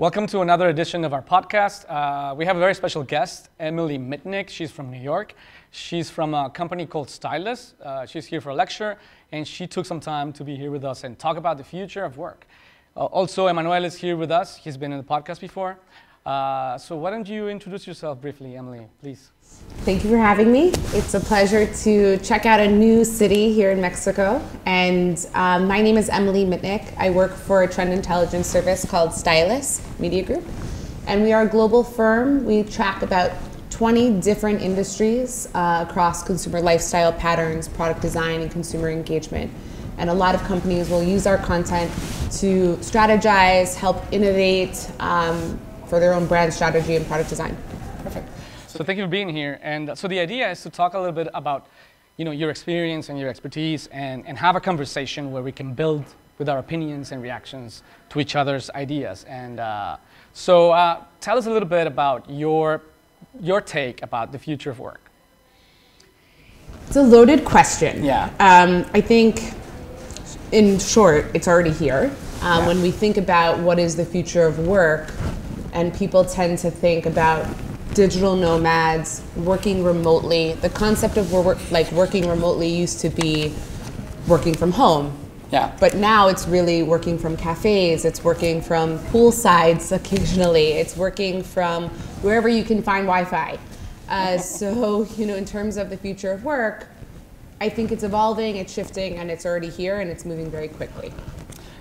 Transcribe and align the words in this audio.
Welcome 0.00 0.28
to 0.28 0.42
another 0.42 0.68
edition 0.68 1.04
of 1.04 1.12
our 1.12 1.22
podcast. 1.22 1.84
Uh, 1.88 2.32
we 2.32 2.44
have 2.44 2.54
a 2.56 2.60
very 2.60 2.72
special 2.72 3.02
guest, 3.02 3.48
Emily 3.58 3.98
Mitnick. 3.98 4.48
She's 4.48 4.70
from 4.70 4.92
New 4.92 5.00
York. 5.00 5.34
She's 5.72 6.08
from 6.08 6.34
a 6.34 6.48
company 6.50 6.86
called 6.86 7.10
Stylus. 7.10 7.74
Uh, 7.84 8.06
she's 8.06 8.24
here 8.24 8.40
for 8.40 8.50
a 8.50 8.54
lecture, 8.54 8.96
and 9.32 9.44
she 9.44 9.66
took 9.66 9.84
some 9.84 9.98
time 9.98 10.32
to 10.34 10.44
be 10.44 10.54
here 10.54 10.70
with 10.70 10.84
us 10.84 11.02
and 11.02 11.18
talk 11.18 11.36
about 11.36 11.58
the 11.58 11.64
future 11.64 12.04
of 12.04 12.16
work. 12.16 12.46
Uh, 12.96 13.06
also, 13.06 13.48
Emmanuel 13.48 13.84
is 13.84 13.96
here 13.96 14.16
with 14.16 14.30
us. 14.30 14.56
He's 14.56 14.76
been 14.76 14.92
in 14.92 14.98
the 14.98 15.04
podcast 15.04 15.40
before. 15.40 15.80
Uh, 16.24 16.78
so, 16.78 16.94
why 16.94 17.10
don't 17.10 17.28
you 17.28 17.48
introduce 17.48 17.84
yourself 17.84 18.20
briefly, 18.20 18.56
Emily, 18.56 18.86
please? 19.00 19.32
Thank 19.88 20.04
you 20.04 20.10
for 20.10 20.18
having 20.18 20.52
me. 20.52 20.68
It's 20.92 21.14
a 21.14 21.20
pleasure 21.20 21.64
to 21.64 22.18
check 22.18 22.44
out 22.44 22.60
a 22.60 22.68
new 22.68 23.06
city 23.06 23.54
here 23.54 23.70
in 23.70 23.80
Mexico. 23.80 24.46
And 24.66 25.26
um, 25.32 25.66
my 25.66 25.80
name 25.80 25.96
is 25.96 26.10
Emily 26.10 26.44
Mitnick. 26.44 26.92
I 26.98 27.08
work 27.08 27.32
for 27.32 27.62
a 27.62 27.66
trend 27.66 27.94
intelligence 27.94 28.46
service 28.46 28.84
called 28.84 29.14
Stylus 29.14 29.80
Media 29.98 30.22
Group. 30.22 30.44
And 31.06 31.22
we 31.22 31.32
are 31.32 31.44
a 31.44 31.48
global 31.48 31.82
firm. 31.82 32.44
We 32.44 32.64
track 32.64 33.00
about 33.00 33.32
20 33.70 34.20
different 34.20 34.60
industries 34.60 35.48
uh, 35.54 35.86
across 35.88 36.22
consumer 36.22 36.60
lifestyle 36.60 37.10
patterns, 37.10 37.66
product 37.66 38.02
design, 38.02 38.42
and 38.42 38.50
consumer 38.50 38.90
engagement. 38.90 39.50
And 39.96 40.10
a 40.10 40.14
lot 40.14 40.34
of 40.34 40.42
companies 40.42 40.90
will 40.90 41.02
use 41.02 41.26
our 41.26 41.38
content 41.38 41.90
to 42.40 42.76
strategize, 42.82 43.74
help 43.74 44.04
innovate 44.12 44.90
um, 45.00 45.58
for 45.86 45.98
their 45.98 46.12
own 46.12 46.26
brand 46.26 46.52
strategy 46.52 46.94
and 46.94 47.06
product 47.06 47.30
design. 47.30 47.56
So 48.68 48.84
thank 48.84 48.98
you 48.98 49.04
for 49.04 49.10
being 49.10 49.30
here. 49.30 49.58
And 49.62 49.96
so 49.96 50.08
the 50.08 50.20
idea 50.20 50.50
is 50.50 50.62
to 50.62 50.68
talk 50.68 50.92
a 50.92 50.98
little 50.98 51.14
bit 51.14 51.28
about, 51.32 51.68
you 52.18 52.24
know, 52.26 52.32
your 52.32 52.50
experience 52.50 53.08
and 53.08 53.18
your 53.18 53.30
expertise, 53.30 53.86
and, 53.92 54.26
and 54.26 54.36
have 54.36 54.56
a 54.56 54.60
conversation 54.60 55.32
where 55.32 55.42
we 55.42 55.52
can 55.52 55.72
build 55.72 56.04
with 56.36 56.50
our 56.50 56.58
opinions 56.58 57.10
and 57.10 57.22
reactions 57.22 57.82
to 58.10 58.20
each 58.20 58.36
other's 58.36 58.68
ideas. 58.70 59.24
And 59.24 59.58
uh, 59.58 59.96
so, 60.34 60.72
uh, 60.72 61.02
tell 61.20 61.38
us 61.38 61.46
a 61.46 61.50
little 61.50 61.68
bit 61.68 61.86
about 61.86 62.28
your 62.28 62.82
your 63.40 63.60
take 63.60 64.02
about 64.02 64.32
the 64.32 64.38
future 64.38 64.70
of 64.70 64.78
work. 64.78 65.10
It's 66.86 66.96
a 66.96 67.02
loaded 67.02 67.44
question. 67.44 68.04
Yeah. 68.04 68.30
Um, 68.38 68.84
I 68.92 69.00
think, 69.00 69.54
in 70.52 70.78
short, 70.78 71.30
it's 71.34 71.48
already 71.48 71.72
here. 71.72 72.12
Um, 72.42 72.60
Yeah. 72.60 72.66
When 72.68 72.82
we 72.82 72.90
think 72.90 73.16
about 73.16 73.58
what 73.58 73.78
is 73.78 73.96
the 73.96 74.04
future 74.04 74.44
of 74.44 74.58
work, 74.60 75.12
and 75.72 75.92
people 75.94 76.24
tend 76.24 76.58
to 76.58 76.70
think 76.70 77.06
about 77.06 77.46
digital 77.98 78.36
nomads 78.36 79.22
working 79.34 79.82
remotely. 79.82 80.52
The 80.52 80.70
concept 80.70 81.16
of 81.16 81.32
work, 81.32 81.58
like 81.72 81.90
working 81.90 82.28
remotely 82.28 82.68
used 82.68 83.00
to 83.00 83.08
be 83.08 83.52
working 84.28 84.54
from 84.54 84.70
home. 84.70 85.12
Yeah. 85.50 85.76
But 85.80 85.96
now 85.96 86.28
it's 86.28 86.46
really 86.46 86.84
working 86.84 87.18
from 87.18 87.36
cafes, 87.36 88.04
it's 88.04 88.22
working 88.22 88.62
from 88.62 89.00
poolsides 89.06 89.90
occasionally, 89.90 90.74
it's 90.74 90.96
working 90.96 91.42
from 91.42 91.88
wherever 92.22 92.48
you 92.48 92.62
can 92.62 92.84
find 92.84 93.04
Wi 93.04 93.24
Fi. 93.24 93.58
Uh, 94.08 94.38
so, 94.38 95.02
you 95.16 95.26
know, 95.26 95.34
in 95.34 95.44
terms 95.44 95.76
of 95.76 95.90
the 95.90 95.96
future 95.96 96.30
of 96.30 96.44
work, 96.44 96.86
I 97.60 97.68
think 97.68 97.90
it's 97.90 98.04
evolving, 98.04 98.58
it's 98.58 98.72
shifting, 98.72 99.16
and 99.16 99.28
it's 99.28 99.44
already 99.44 99.70
here 99.70 99.98
and 99.98 100.08
it's 100.08 100.24
moving 100.24 100.52
very 100.52 100.68
quickly. 100.68 101.12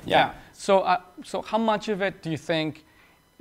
Yeah. 0.04 0.32
So, 0.52 0.80
uh, 0.80 1.02
so 1.23 1.44
how 1.44 1.60
much 1.60 1.90
of 1.90 2.02
it 2.02 2.23
do 2.23 2.32
you 2.32 2.40
think? 2.40 2.87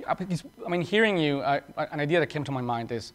I 0.05 0.69
mean, 0.69 0.81
hearing 0.81 1.17
you, 1.17 1.39
uh, 1.39 1.59
an 1.91 1.99
idea 1.99 2.19
that 2.19 2.27
came 2.27 2.43
to 2.43 2.51
my 2.51 2.61
mind 2.61 2.91
is 2.91 3.13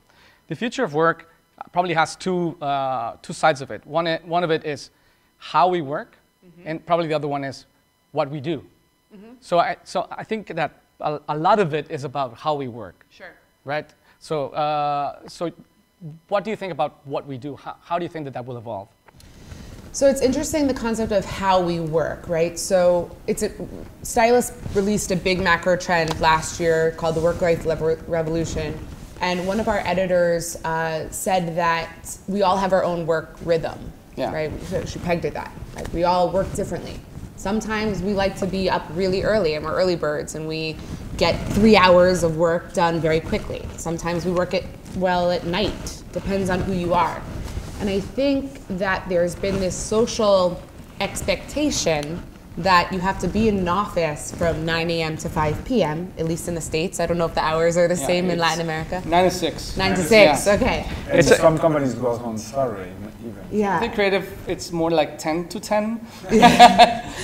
the 0.48 0.56
future 0.56 0.82
of 0.82 0.94
work 0.94 1.28
probably 1.72 1.94
has 1.94 2.16
two 2.16 2.56
uh, 2.60 3.16
two 3.22 3.32
sides 3.32 3.60
of 3.60 3.70
it. 3.70 3.86
One, 3.86 4.06
one 4.24 4.42
of 4.42 4.50
it 4.50 4.64
is 4.64 4.90
how 5.38 5.68
we 5.68 5.80
work, 5.80 6.16
and 6.64 6.84
probably 6.84 7.06
the 7.06 7.14
other 7.14 7.28
one 7.28 7.44
is 7.44 7.66
what 8.10 8.30
we 8.30 8.40
do. 8.40 8.64
So, 9.40 9.58
I, 9.58 9.76
so 9.84 10.06
I 10.10 10.24
think 10.24 10.46
that 10.56 10.72
a, 11.00 11.20
a 11.28 11.36
lot 11.36 11.58
of 11.58 11.74
it 11.74 11.90
is 11.90 12.04
about 12.04 12.34
how 12.38 12.54
we 12.54 12.68
work, 12.68 13.04
Sure. 13.10 13.34
right? 13.64 13.88
So, 14.20 14.48
uh, 14.50 15.28
so 15.28 15.50
what 16.28 16.44
do 16.44 16.50
you 16.50 16.56
think 16.56 16.72
about 16.72 17.06
what 17.06 17.26
we 17.26 17.36
do? 17.36 17.56
How, 17.56 17.76
how 17.82 17.98
do 17.98 18.04
you 18.04 18.08
think 18.08 18.24
that 18.24 18.32
that 18.34 18.46
will 18.46 18.56
evolve? 18.56 18.88
So 19.94 20.06
it's 20.08 20.22
interesting 20.22 20.66
the 20.66 20.74
concept 20.74 21.12
of 21.12 21.22
how 21.26 21.60
we 21.60 21.78
work, 21.78 22.26
right? 22.26 22.58
So 22.58 23.14
it's 23.26 23.42
a, 23.42 23.50
Stylus 24.02 24.52
released 24.74 25.10
a 25.10 25.16
big 25.16 25.38
macro 25.38 25.76
trend 25.76 26.18
last 26.18 26.58
year 26.58 26.92
called 26.92 27.14
the 27.14 27.20
work-life 27.20 27.66
revolution, 28.08 28.78
and 29.20 29.46
one 29.46 29.60
of 29.60 29.68
our 29.68 29.80
editors 29.80 30.56
uh, 30.64 31.10
said 31.10 31.54
that 31.56 32.16
we 32.26 32.40
all 32.40 32.56
have 32.56 32.72
our 32.72 32.82
own 32.82 33.06
work 33.06 33.36
rhythm, 33.44 33.92
Yeah. 34.16 34.32
right? 34.32 34.50
So 34.64 34.82
she 34.86 34.98
pegged 34.98 35.26
it 35.26 35.34
that. 35.34 35.52
Right? 35.76 35.86
We 35.92 36.04
all 36.04 36.30
work 36.30 36.50
differently. 36.54 36.98
Sometimes 37.36 38.02
we 38.02 38.14
like 38.14 38.34
to 38.36 38.46
be 38.46 38.70
up 38.70 38.86
really 38.94 39.22
early 39.22 39.54
and 39.54 39.64
we're 39.64 39.74
early 39.74 39.96
birds 39.96 40.36
and 40.36 40.48
we 40.48 40.76
get 41.18 41.34
three 41.48 41.76
hours 41.76 42.22
of 42.22 42.38
work 42.38 42.72
done 42.72 42.98
very 42.98 43.20
quickly. 43.20 43.62
Sometimes 43.76 44.24
we 44.24 44.32
work 44.32 44.54
it 44.54 44.64
well 44.96 45.30
at 45.30 45.44
night. 45.44 46.02
Depends 46.12 46.48
on 46.50 46.60
who 46.60 46.72
you 46.72 46.94
are. 46.94 47.20
And 47.82 47.90
I 47.90 47.98
think 47.98 48.64
that 48.78 49.08
there's 49.08 49.34
been 49.34 49.58
this 49.58 49.74
social 49.74 50.62
expectation 51.00 52.22
that 52.58 52.92
you 52.92 52.98
have 53.00 53.18
to 53.20 53.28
be 53.28 53.48
in 53.48 53.58
an 53.58 53.68
office 53.68 54.32
from 54.32 54.64
9 54.66 54.90
a.m. 54.90 55.16
to 55.16 55.28
5 55.28 55.64
p.m., 55.64 56.12
at 56.18 56.26
least 56.26 56.48
in 56.48 56.54
the 56.54 56.60
States. 56.60 57.00
I 57.00 57.06
don't 57.06 57.16
know 57.18 57.24
if 57.26 57.34
the 57.34 57.42
hours 57.44 57.76
are 57.76 57.88
the 57.88 57.94
Yeah, 57.96 58.06
same 58.06 58.30
in 58.30 58.38
Latin 58.38 58.60
America. 58.60 59.02
Nine 59.06 59.24
to 59.24 59.30
six. 59.30 59.76
9 59.76 59.94
to 59.96 60.02
Yeah. 60.02 60.34
6, 60.34 60.46
okay. 60.62 60.86
And 61.10 61.18
It's 61.18 61.30
a- 61.30 61.36
some 61.36 61.58
companies 61.58 61.94
go 61.94 62.08
on 62.24 62.36
Saturday 62.38 62.90
even. 62.90 63.08
I 63.52 63.54
Yeah. 63.54 63.80
think 63.80 63.94
creative, 63.94 64.26
it's 64.46 64.70
more 64.72 64.90
like 64.90 65.16
10 65.18 65.48
to 65.48 65.60
10 65.60 66.00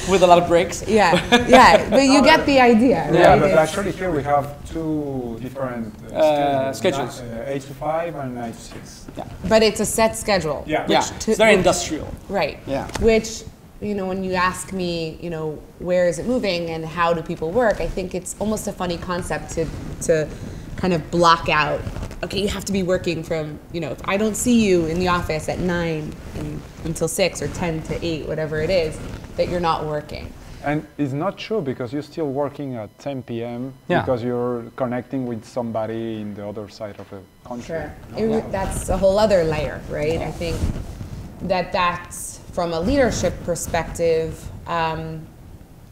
with 0.09 0.23
a 0.23 0.27
lot 0.27 0.39
of 0.39 0.49
breaks. 0.49 0.83
Yeah, 0.87 1.21
yeah, 1.49 1.89
but 1.91 2.05
you 2.05 2.23
get 2.23 2.47
the 2.47 2.61
idea, 2.61 3.05
right? 3.05 3.15
Yeah, 3.15 3.37
but 3.39 3.51
actually 3.53 3.93
here 3.93 4.11
we 4.11 4.23
have 4.23 4.47
two 4.73 5.39
different 5.43 5.93
uh, 6.13 6.17
Uh, 6.17 6.73
schedules. 6.73 7.15
schedules. 7.17 7.21
Uh, 7.21 7.53
8 7.55 7.63
to 7.63 7.75
5 7.75 8.15
and 8.17 8.35
9 8.35 8.53
to 8.53 8.59
6. 8.59 9.07
but 9.49 9.63
it's 9.63 9.81
a 9.81 9.87
set 9.87 10.17
schedule. 10.17 10.63
Yeah. 10.67 10.85
Yeah, 10.89 11.05
it's 11.29 11.39
very 11.39 11.55
industrial. 11.55 12.09
Right. 12.29 12.59
Yeah. 12.67 12.87
Which, 13.01 13.43
you 13.81 13.95
know, 13.95 14.07
when 14.07 14.25
you 14.25 14.35
ask 14.35 14.73
me, 14.73 15.19
you 15.21 15.31
know, 15.31 15.59
where 15.79 16.09
is 16.09 16.19
it 16.19 16.27
moving 16.27 16.71
and 16.71 16.85
how 16.85 17.13
do 17.15 17.23
people 17.23 17.51
work, 17.51 17.81
I 17.81 17.87
think 17.87 18.15
it's 18.15 18.35
almost 18.41 18.67
a 18.67 18.73
funny 18.73 18.99
concept 18.99 19.51
to, 19.53 19.67
to 20.03 20.29
kind 20.77 20.93
of 20.93 21.11
block 21.11 21.49
out, 21.49 21.81
okay, 22.25 22.41
you 22.41 22.49
have 22.49 22.65
to 22.65 22.73
be 22.73 22.83
working 22.83 23.23
from, 23.23 23.59
you 23.73 23.81
know, 23.81 23.91
if 23.91 24.01
I 24.09 24.17
don't 24.17 24.35
see 24.37 24.67
you 24.67 24.87
in 24.87 24.99
the 24.99 25.09
office 25.09 25.49
at 25.49 25.61
9 25.61 26.13
and, 26.37 26.63
until 26.85 27.07
6 27.09 27.43
or 27.43 27.49
10 27.49 27.83
to 27.85 28.05
8, 28.05 28.27
whatever 28.27 28.61
it 28.61 28.71
is, 28.71 28.99
that 29.37 29.49
you're 29.49 29.61
not 29.61 29.87
working. 29.87 30.33
And 30.65 30.85
it's 30.99 31.13
not 31.13 31.39
true 31.39 31.61
because 31.61 31.93
you're 31.93 32.03
still 32.03 32.31
working 32.31 32.75
at 32.75 32.97
10 32.99 33.23
p.m. 33.23 33.73
Yeah. 33.89 34.01
because 34.01 34.25
you're 34.25 34.65
connecting 34.75 35.25
with 35.25 35.45
somebody 35.45 36.21
in 36.21 36.35
the 36.35 36.45
other 36.49 36.69
side 36.69 36.99
of 36.99 37.09
the 37.11 37.21
country. 37.45 37.83
It- 38.17 38.51
That's 38.51 38.89
a 38.89 38.97
whole 38.97 39.21
other 39.21 39.45
layer, 39.45 39.81
right? 39.89 40.21
I 40.21 40.33
think 40.33 40.57
that 41.43 41.71
that's 41.71 42.38
from 42.53 42.73
a 42.73 42.81
leadership 42.81 43.35
perspective, 43.45 44.49
um, 44.67 45.27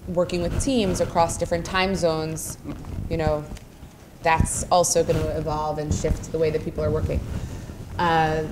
working 0.08 0.42
with 0.42 0.62
teams 0.62 1.00
across 1.00 1.36
different 1.36 1.64
time 1.64 1.94
zones, 1.94 2.58
you 3.10 3.16
know, 3.16 3.44
that's 4.22 4.64
also 4.70 5.04
going 5.04 5.18
to 5.20 5.36
evolve 5.36 5.78
and 5.78 5.92
shift 5.94 6.30
the 6.32 6.38
way 6.38 6.50
that 6.50 6.64
people 6.64 6.82
are 6.84 6.90
working. 6.90 7.20
Uh, 7.98 8.44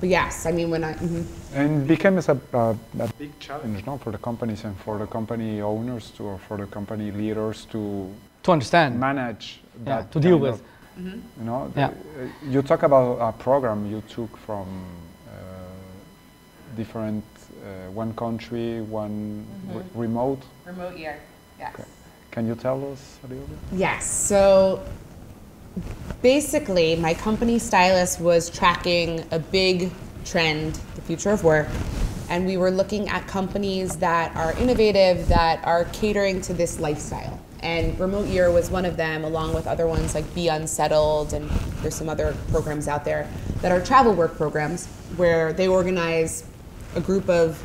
but 0.00 0.08
yes, 0.08 0.46
I 0.46 0.52
mean, 0.52 0.70
when 0.70 0.82
I, 0.84 0.94
mhm. 0.94 1.24
And 1.54 1.86
becomes 1.86 2.28
a, 2.28 2.38
a, 2.52 2.76
a 3.00 3.08
big 3.18 3.38
challenge 3.38 3.84
not 3.84 4.00
for 4.00 4.12
the 4.12 4.18
companies 4.18 4.64
and 4.64 4.76
for 4.78 4.98
the 4.98 5.06
company 5.06 5.60
owners 5.60 6.10
to, 6.12 6.24
or 6.24 6.38
for 6.38 6.56
the 6.56 6.66
company 6.66 7.10
leaders 7.10 7.66
to 7.72 8.08
To 8.44 8.52
understand. 8.52 8.98
manage 8.98 9.60
Yeah, 9.86 10.02
to 10.10 10.20
deal 10.20 10.38
with. 10.38 10.54
of- 10.54 10.62
you 10.96 11.44
know 11.44 11.72
Yeah. 11.76 11.88
the- 11.88 12.24
uh, 12.24 12.28
you 12.52 12.62
talk 12.62 12.82
about 12.82 13.18
a 13.20 13.32
program 13.32 13.86
you 13.90 14.02
took 14.08 14.36
from 14.46 14.66
uh, 15.28 15.36
different 16.76 17.24
Uh, 17.70 17.90
one 17.92 18.12
country 18.14 18.80
one 18.80 19.46
re- 19.68 19.74
mm-hmm. 19.74 20.00
remote 20.00 20.42
remote 20.64 20.96
year, 20.96 21.20
yes. 21.58 21.72
can 22.32 22.44
you 22.46 22.56
tell 22.56 22.90
us 22.90 23.18
a 23.22 23.28
little 23.28 23.46
bit 23.46 23.58
Yes. 23.72 24.10
So 24.10 24.82
basically, 26.20 26.96
my 26.96 27.14
company 27.14 27.60
Stylus 27.60 28.18
was 28.18 28.50
tracking 28.50 29.24
a 29.30 29.38
big 29.38 29.92
trend, 30.24 30.80
the 30.96 31.02
future 31.02 31.30
of 31.30 31.44
work, 31.44 31.68
and 32.28 32.44
we 32.44 32.56
were 32.56 32.72
looking 32.72 33.08
at 33.08 33.28
companies 33.28 33.96
that 33.98 34.34
are 34.34 34.52
innovative, 34.58 35.28
that 35.28 35.64
are 35.64 35.84
catering 35.92 36.40
to 36.42 36.54
this 36.54 36.80
lifestyle. 36.80 37.38
And 37.62 37.98
Remote 38.00 38.26
Year 38.26 38.50
was 38.50 38.68
one 38.70 38.84
of 38.84 38.96
them, 38.96 39.22
along 39.22 39.54
with 39.54 39.68
other 39.68 39.86
ones 39.86 40.14
like 40.14 40.34
Be 40.34 40.48
Unsettled, 40.48 41.34
and 41.34 41.48
there's 41.82 41.94
some 41.94 42.08
other 42.08 42.34
programs 42.50 42.88
out 42.88 43.04
there 43.04 43.30
that 43.60 43.70
are 43.70 43.80
travel 43.80 44.14
work 44.14 44.36
programs 44.36 44.86
where 45.16 45.52
they 45.52 45.68
organize 45.68 46.49
a 46.94 47.00
group 47.00 47.28
of 47.28 47.62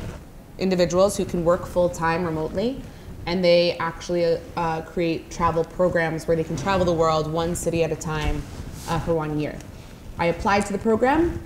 individuals 0.58 1.16
who 1.16 1.24
can 1.24 1.44
work 1.44 1.66
full 1.66 1.88
time 1.88 2.24
remotely, 2.24 2.80
and 3.26 3.44
they 3.44 3.76
actually 3.78 4.38
uh, 4.56 4.82
create 4.82 5.30
travel 5.30 5.64
programs 5.64 6.26
where 6.26 6.36
they 6.36 6.44
can 6.44 6.56
travel 6.56 6.86
the 6.86 6.92
world 6.92 7.30
one 7.30 7.54
city 7.54 7.82
at 7.82 7.92
a 7.92 7.96
time 7.96 8.42
uh, 8.88 8.98
for 9.00 9.14
one 9.14 9.38
year. 9.38 9.58
I 10.18 10.26
applied 10.26 10.64
to 10.66 10.72
the 10.72 10.78
program, 10.78 11.42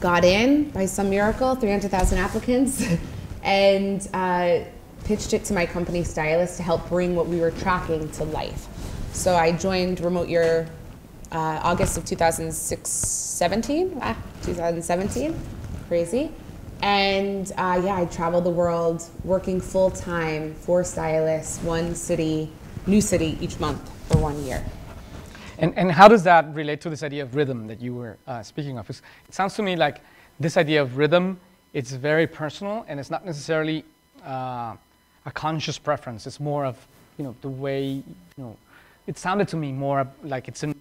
got 0.00 0.24
in 0.24 0.70
by 0.70 0.86
some 0.86 1.10
miracle, 1.10 1.54
300,000 1.54 2.18
applicants, 2.18 2.84
and 3.42 4.06
uh, 4.12 4.60
pitched 5.04 5.32
it 5.32 5.44
to 5.46 5.54
my 5.54 5.66
company 5.66 6.04
Stylus 6.04 6.56
to 6.58 6.62
help 6.62 6.88
bring 6.88 7.16
what 7.16 7.26
we 7.26 7.40
were 7.40 7.50
tracking 7.50 8.10
to 8.12 8.24
life. 8.24 8.68
So 9.12 9.34
I 9.34 9.52
joined 9.52 10.00
Remote 10.00 10.28
Year 10.28 10.68
uh, 11.32 11.60
August 11.62 11.96
of 11.96 12.04
2006, 12.04 12.88
17, 12.88 13.98
ah, 14.02 14.16
2017, 14.42 15.34
crazy. 15.88 16.30
And 16.82 17.52
uh, 17.56 17.80
yeah, 17.84 17.96
I 17.96 18.06
traveled 18.06 18.44
the 18.44 18.50
world 18.50 19.04
working 19.24 19.60
full 19.60 19.90
time 19.90 20.54
for 20.54 20.82
Stylus, 20.82 21.58
one 21.62 21.94
city, 21.94 22.50
new 22.86 23.00
city 23.00 23.36
each 23.40 23.60
month 23.60 23.86
for 24.08 24.18
one 24.18 24.42
year. 24.44 24.64
And, 25.58 25.76
and 25.76 25.92
how 25.92 26.08
does 26.08 26.22
that 26.24 26.54
relate 26.54 26.80
to 26.82 26.90
this 26.90 27.02
idea 27.02 27.22
of 27.22 27.34
rhythm 27.36 27.66
that 27.66 27.80
you 27.80 27.94
were 27.94 28.16
uh, 28.26 28.42
speaking 28.42 28.78
of? 28.78 28.88
It 28.88 29.02
sounds 29.30 29.54
to 29.54 29.62
me 29.62 29.76
like 29.76 30.00
this 30.38 30.56
idea 30.56 30.80
of 30.80 30.96
rhythm, 30.96 31.38
it's 31.74 31.92
very 31.92 32.26
personal 32.26 32.86
and 32.88 32.98
it's 32.98 33.10
not 33.10 33.26
necessarily 33.26 33.84
uh, 34.24 34.74
a 35.26 35.30
conscious 35.34 35.78
preference. 35.78 36.26
It's 36.26 36.40
more 36.40 36.64
of, 36.64 36.76
you 37.18 37.24
know, 37.24 37.36
the 37.42 37.50
way, 37.50 37.84
you 37.84 38.04
know, 38.38 38.56
it 39.06 39.18
sounded 39.18 39.48
to 39.48 39.56
me 39.56 39.70
more 39.70 40.08
like 40.24 40.48
it's 40.48 40.62
in, 40.62 40.74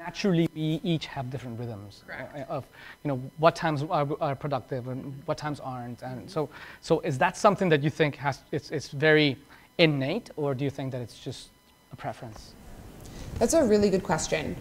naturally 0.00 0.48
we 0.54 0.80
each 0.82 1.06
have 1.06 1.30
different 1.30 1.58
rhythms 1.60 2.02
Correct. 2.06 2.34
uh, 2.34 2.56
of, 2.56 2.64
you 3.04 3.08
know, 3.08 3.20
what 3.36 3.54
times 3.54 3.82
are, 3.82 4.08
are 4.20 4.34
productive 4.34 4.88
and 4.88 5.22
what 5.26 5.36
times 5.36 5.60
aren't. 5.60 6.02
And 6.02 6.28
so, 6.30 6.48
so 6.80 7.00
is 7.00 7.18
that 7.18 7.36
something 7.36 7.68
that 7.68 7.82
you 7.82 7.90
think 7.90 8.16
has, 8.16 8.40
it's, 8.50 8.70
it's 8.70 8.88
very 8.88 9.36
innate 9.76 10.30
or 10.36 10.54
do 10.54 10.64
you 10.64 10.70
think 10.70 10.90
that 10.92 11.02
it's 11.02 11.18
just 11.18 11.50
a 11.92 11.96
preference? 11.96 12.54
That's 13.38 13.52
a 13.52 13.62
really 13.62 13.90
good 13.90 14.02
question. 14.02 14.56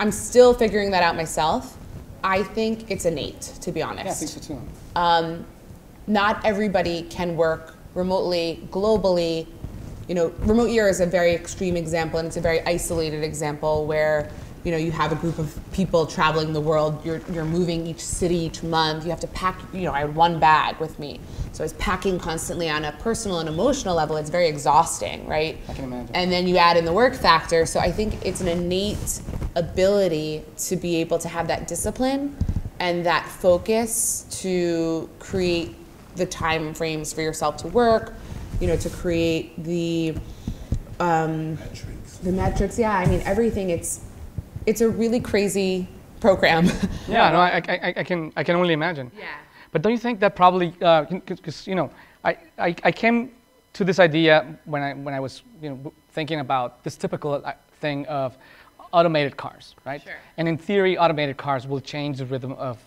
I'm 0.00 0.10
still 0.10 0.52
figuring 0.52 0.90
that 0.90 1.04
out 1.04 1.14
myself. 1.14 1.78
I 2.24 2.42
think 2.42 2.90
it's 2.90 3.04
innate, 3.04 3.42
to 3.60 3.70
be 3.70 3.80
honest. 3.80 4.42
too. 4.42 4.60
Um, 4.96 5.46
not 6.08 6.44
everybody 6.44 7.02
can 7.02 7.36
work 7.36 7.76
remotely, 7.94 8.66
globally. 8.70 9.46
You 10.08 10.14
know, 10.16 10.28
remote 10.40 10.70
year 10.70 10.88
is 10.88 11.00
a 11.00 11.06
very 11.06 11.32
extreme 11.32 11.76
example, 11.76 12.18
and 12.18 12.26
it's 12.26 12.36
a 12.36 12.40
very 12.40 12.60
isolated 12.62 13.22
example 13.22 13.86
where 13.86 14.30
you 14.64 14.70
know 14.70 14.78
you 14.78 14.90
have 14.90 15.12
a 15.12 15.16
group 15.16 15.38
of 15.38 15.58
people 15.72 16.06
traveling 16.06 16.52
the 16.52 16.60
world. 16.60 17.04
You're 17.04 17.20
you're 17.30 17.44
moving 17.44 17.86
each 17.86 18.00
city 18.00 18.36
each 18.36 18.62
month. 18.62 19.04
You 19.04 19.10
have 19.10 19.20
to 19.20 19.26
pack. 19.28 19.60
You 19.74 19.82
know, 19.82 19.92
I 19.92 20.00
had 20.00 20.14
one 20.14 20.40
bag 20.40 20.80
with 20.80 20.98
me, 20.98 21.20
so 21.52 21.62
I 21.62 21.66
was 21.66 21.74
packing 21.74 22.18
constantly 22.18 22.70
on 22.70 22.84
a 22.86 22.92
personal 22.92 23.40
and 23.40 23.48
emotional 23.48 23.94
level. 23.94 24.16
It's 24.16 24.30
very 24.30 24.48
exhausting, 24.48 25.26
right? 25.28 25.58
I 25.68 25.74
can 25.74 25.84
imagine. 25.84 26.16
And 26.16 26.32
then 26.32 26.48
you 26.48 26.56
add 26.56 26.78
in 26.78 26.86
the 26.86 26.92
work 26.92 27.14
factor. 27.14 27.66
So 27.66 27.78
I 27.78 27.92
think 27.92 28.24
it's 28.24 28.40
an 28.40 28.48
innate 28.48 29.20
ability 29.54 30.42
to 30.56 30.76
be 30.76 30.96
able 30.96 31.18
to 31.18 31.28
have 31.28 31.46
that 31.48 31.68
discipline 31.68 32.36
and 32.80 33.04
that 33.06 33.26
focus 33.26 34.26
to 34.42 35.08
create 35.18 35.76
the 36.16 36.26
time 36.26 36.74
frames 36.74 37.12
for 37.12 37.22
yourself 37.22 37.56
to 37.58 37.68
work, 37.68 38.14
you 38.60 38.66
know, 38.66 38.76
to 38.76 38.88
create 38.88 39.62
the 39.62 40.14
um, 41.00 41.58
the 42.22 42.32
metrics. 42.32 42.78
Yeah, 42.78 42.96
I 42.96 43.04
mean 43.06 43.20
everything. 43.26 43.68
It's 43.68 44.00
it's 44.66 44.80
a 44.80 44.88
really 44.88 45.20
crazy 45.20 45.86
program. 46.20 46.68
Yeah, 47.08 47.30
no, 47.32 47.38
I, 47.38 47.48
I, 47.48 47.62
I- 47.88 47.94
I 47.98 48.04
can, 48.04 48.32
I 48.36 48.42
can 48.44 48.56
only 48.56 48.72
imagine. 48.72 49.10
Yeah. 49.18 49.26
But 49.72 49.82
don't 49.82 49.92
you 49.92 49.98
think 49.98 50.20
that 50.20 50.34
probably, 50.36 50.68
because 50.70 51.66
you 51.66 51.74
know, 51.74 51.90
I, 52.24 52.36
I, 52.58 52.74
I 52.84 52.92
came 52.92 53.30
to 53.74 53.84
this 53.84 53.98
idea 53.98 54.46
when 54.64 54.82
I, 54.82 54.94
when 54.94 55.12
I 55.14 55.20
was, 55.20 55.42
you 55.60 55.70
know, 55.70 55.92
thinking 56.12 56.40
about 56.40 56.82
this 56.84 56.96
typical 56.96 57.34
uh, 57.44 57.52
thing 57.80 58.06
of 58.06 58.36
automated 58.92 59.36
cars, 59.36 59.74
right? 59.84 60.00
Sure. 60.02 60.14
And 60.38 60.48
in 60.48 60.56
theory, 60.56 60.96
automated 60.96 61.36
cars 61.36 61.66
will 61.66 61.80
change 61.80 62.18
the 62.18 62.26
rhythm 62.26 62.52
of, 62.52 62.78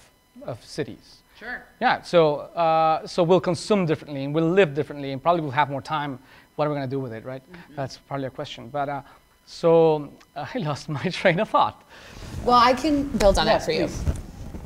of 0.44 0.64
cities. 0.64 1.18
Sure. 1.38 1.62
Yeah, 1.80 2.02
so, 2.02 2.38
uh, 2.56 3.06
so 3.06 3.22
we'll 3.22 3.42
consume 3.42 3.86
differently 3.86 4.24
and 4.24 4.34
we'll 4.34 4.50
live 4.50 4.74
differently 4.74 5.12
and 5.12 5.22
probably 5.22 5.42
we'll 5.42 5.52
have 5.52 5.70
more 5.70 5.82
time. 5.82 6.18
What 6.56 6.66
are 6.66 6.70
we 6.72 6.76
going 6.78 6.90
to 6.90 6.96
do 6.96 7.00
with 7.00 7.14
it, 7.14 7.24
right? 7.24 7.44
That's 7.76 7.98
probably 7.98 8.26
a 8.28 8.32
question. 8.32 8.70
But 8.70 8.90
uh, 8.90 9.02
so 9.48 10.12
I 10.36 10.60
lost 10.60 10.88
my 10.90 11.02
train 11.10 11.40
of 11.40 11.50
thought. 11.50 11.84
Well, 12.46 12.60
I 12.60 12.74
can 12.74 13.08
build 13.18 13.40
on 13.40 13.48
Yes, 13.48 13.66
that 13.66 13.66
for 13.66 13.72
you. 13.72 13.90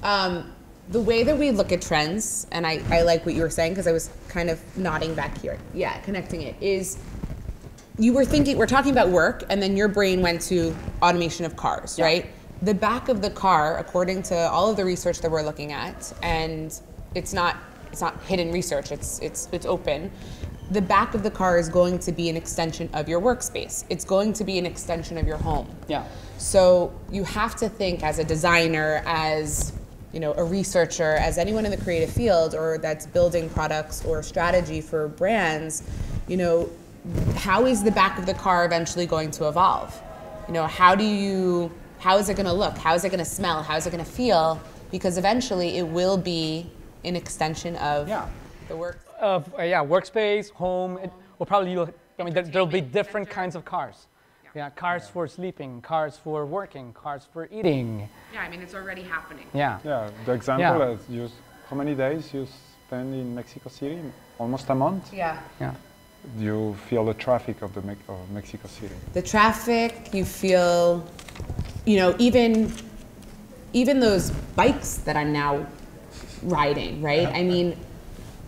Um, 0.03 0.51
the 0.89 0.99
way 0.99 1.23
that 1.23 1.37
we 1.37 1.51
look 1.51 1.71
at 1.71 1.81
trends, 1.81 2.47
and 2.51 2.67
I, 2.67 2.81
I 2.89 3.03
like 3.03 3.25
what 3.25 3.33
you 3.35 3.43
were 3.43 3.49
saying 3.49 3.71
because 3.71 3.87
I 3.87 3.93
was 3.93 4.09
kind 4.27 4.49
of 4.49 4.59
nodding 4.77 5.13
back 5.15 5.37
here. 5.37 5.57
Yeah, 5.73 5.97
connecting 5.99 6.41
it 6.41 6.55
is 6.59 6.97
you 7.97 8.13
were 8.13 8.25
thinking, 8.25 8.57
we're 8.57 8.65
talking 8.65 8.91
about 8.91 9.09
work, 9.09 9.43
and 9.49 9.61
then 9.61 9.77
your 9.77 9.87
brain 9.87 10.21
went 10.21 10.41
to 10.41 10.75
automation 11.01 11.45
of 11.45 11.55
cars, 11.55 11.97
Yeah. 11.97 12.05
right? 12.05 12.25
The 12.63 12.73
back 12.73 13.09
of 13.09 13.21
the 13.21 13.29
car, 13.29 13.77
according 13.77 14.23
to 14.23 14.35
all 14.35 14.69
of 14.69 14.75
the 14.77 14.83
research 14.85 15.19
that 15.21 15.31
we're 15.31 15.43
looking 15.43 15.71
at, 15.71 16.11
and 16.23 16.77
it's 17.15 17.33
not 17.33 17.57
it's 17.91 18.01
not 18.01 18.21
hidden 18.23 18.51
research, 18.51 18.91
it's 18.91 19.19
it's 19.19 19.49
it's 19.51 19.65
open. 19.65 20.11
The 20.71 20.81
back 20.81 21.13
of 21.13 21.21
the 21.21 21.29
car 21.31 21.59
is 21.59 21.67
going 21.67 21.99
to 21.99 22.13
be 22.13 22.29
an 22.29 22.37
extension 22.37 22.89
of 22.93 23.09
your 23.09 23.19
workspace. 23.19 23.83
It's 23.89 24.05
going 24.05 24.31
to 24.33 24.45
be 24.45 24.57
an 24.57 24.65
extension 24.65 25.17
of 25.17 25.27
your 25.27 25.35
home. 25.37 25.67
Yeah. 25.89 26.05
So 26.37 26.93
you 27.11 27.25
have 27.25 27.55
to 27.57 27.67
think 27.67 28.03
as 28.03 28.19
a 28.19 28.23
designer, 28.23 29.03
as 29.05 29.73
you 30.13 30.21
know, 30.21 30.33
a 30.33 30.43
researcher, 30.43 31.15
as 31.17 31.37
anyone 31.37 31.65
in 31.65 31.71
the 31.71 31.77
creative 31.77 32.09
field 32.09 32.55
or 32.55 32.77
that's 32.77 33.05
building 33.05 33.49
products 33.49 34.05
or 34.05 34.23
strategy 34.23 34.79
for 34.81 35.09
brands, 35.09 35.83
you 36.27 36.37
know, 36.37 36.69
how 37.35 37.65
is 37.65 37.83
the 37.83 37.91
back 37.91 38.17
of 38.17 38.25
the 38.25 38.33
car 38.33 38.65
eventually 38.65 39.05
going 39.05 39.31
to 39.31 39.47
evolve? 39.49 40.01
You 40.47 40.53
know, 40.53 40.67
how 40.67 40.95
do 40.95 41.03
you 41.03 41.69
how 41.99 42.17
is 42.17 42.29
it 42.29 42.35
going 42.35 42.47
to 42.47 42.53
look? 42.53 42.77
How 42.77 42.95
is 42.95 43.03
it 43.03 43.09
going 43.09 43.19
to 43.19 43.25
smell? 43.25 43.61
How 43.61 43.75
is 43.75 43.85
it 43.85 43.91
going 43.91 44.03
to 44.03 44.09
feel? 44.09 44.59
Because 44.89 45.17
eventually 45.17 45.77
it 45.77 45.87
will 45.87 46.17
be 46.17 46.71
an 47.03 47.15
extension 47.15 47.75
of 47.75 48.07
Yeah. 48.07 48.27
the 48.67 48.75
work. 48.75 48.99
Of 49.21 49.53
uh, 49.57 49.61
yeah 49.63 49.83
workspace 49.83 50.51
home 50.51 50.97
it, 50.97 51.11
or 51.39 51.45
probably 51.45 51.71
you'll, 51.71 51.89
i 52.19 52.23
mean 52.23 52.33
there, 52.33 52.43
there'll 52.43 52.65
be 52.67 52.81
different 52.81 53.29
kinds 53.29 53.55
of 53.55 53.63
cars 53.63 54.07
yeah 54.55 54.69
cars 54.71 55.07
for 55.07 55.27
sleeping 55.27 55.81
cars 55.81 56.17
for 56.17 56.45
working 56.45 56.91
cars 56.93 57.27
for 57.31 57.47
eating 57.51 58.09
Yeah, 58.33 58.41
I 58.41 58.49
mean 58.49 58.61
it's 58.61 58.73
already 58.75 59.03
happening. 59.03 59.45
yeah 59.53 59.79
Yeah, 59.85 60.09
the 60.25 60.33
example 60.33 60.79
Yeah. 60.79 60.89
is 60.93 60.99
you, 61.09 61.29
how 61.69 61.75
many 61.77 61.95
days 61.95 62.33
you 62.33 62.45
spend 62.87 63.13
in 63.13 63.33
Mexico 63.33 63.69
City? 63.69 63.99
Almost 64.39 64.69
a 64.69 64.75
month. 64.75 65.13
Yeah. 65.13 65.37
yeah 65.61 65.73
You 66.37 66.75
feel 66.89 67.05
the 67.05 67.13
traffic 67.13 67.61
of 67.61 67.73
the 67.73 67.81
Me- 67.81 68.03
of 68.09 68.19
Mexico 68.31 68.67
City. 68.67 68.95
the 69.13 69.21
traffic 69.21 69.93
you 70.13 70.25
feel 70.25 71.05
you 71.85 71.95
know 72.01 72.09
even 72.19 72.51
even 73.73 73.99
those 74.07 74.31
bikes 74.61 74.91
that 75.05 75.15
i'm 75.15 75.31
now 75.31 75.65
riding 76.43 77.01
right 77.01 77.27
i 77.39 77.43
mean 77.43 77.67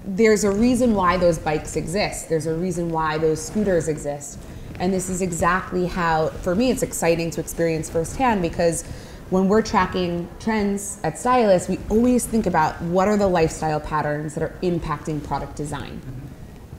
there's 0.05 0.43
a 0.43 0.51
reason 0.51 0.93
why 0.93 1.17
those 1.17 1.39
bikes 1.39 1.75
exist. 1.75 2.29
There's 2.29 2.45
a 2.45 2.53
reason 2.53 2.89
why 2.89 3.17
those 3.17 3.43
scooters 3.43 3.87
exist. 3.87 4.39
And 4.79 4.93
this 4.93 5.09
is 5.09 5.21
exactly 5.21 5.85
how 5.85 6.29
for 6.29 6.55
me 6.55 6.71
it's 6.71 6.83
exciting 6.83 7.31
to 7.31 7.41
experience 7.41 7.89
firsthand 7.89 8.41
because 8.41 8.83
when 9.29 9.47
we're 9.47 9.61
tracking 9.61 10.27
trends 10.39 10.99
at 11.03 11.17
Stylus 11.17 11.69
we 11.69 11.79
always 11.89 12.25
think 12.25 12.45
about 12.45 12.81
what 12.81 13.07
are 13.07 13.17
the 13.17 13.27
lifestyle 13.27 13.79
patterns 13.79 14.33
that 14.35 14.43
are 14.43 14.55
impacting 14.61 15.23
product 15.23 15.55
design. 15.55 16.01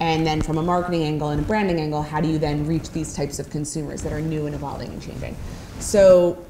And 0.00 0.26
then 0.26 0.42
from 0.42 0.58
a 0.58 0.62
marketing 0.62 1.04
angle 1.04 1.30
and 1.30 1.40
a 1.40 1.44
branding 1.44 1.80
angle, 1.80 2.02
how 2.02 2.20
do 2.20 2.28
you 2.28 2.38
then 2.38 2.66
reach 2.66 2.90
these 2.90 3.14
types 3.14 3.38
of 3.38 3.48
consumers 3.48 4.02
that 4.02 4.12
are 4.12 4.20
new 4.20 4.46
and 4.46 4.54
evolving 4.54 4.90
and 4.90 5.00
changing? 5.00 5.36
So 5.78 6.44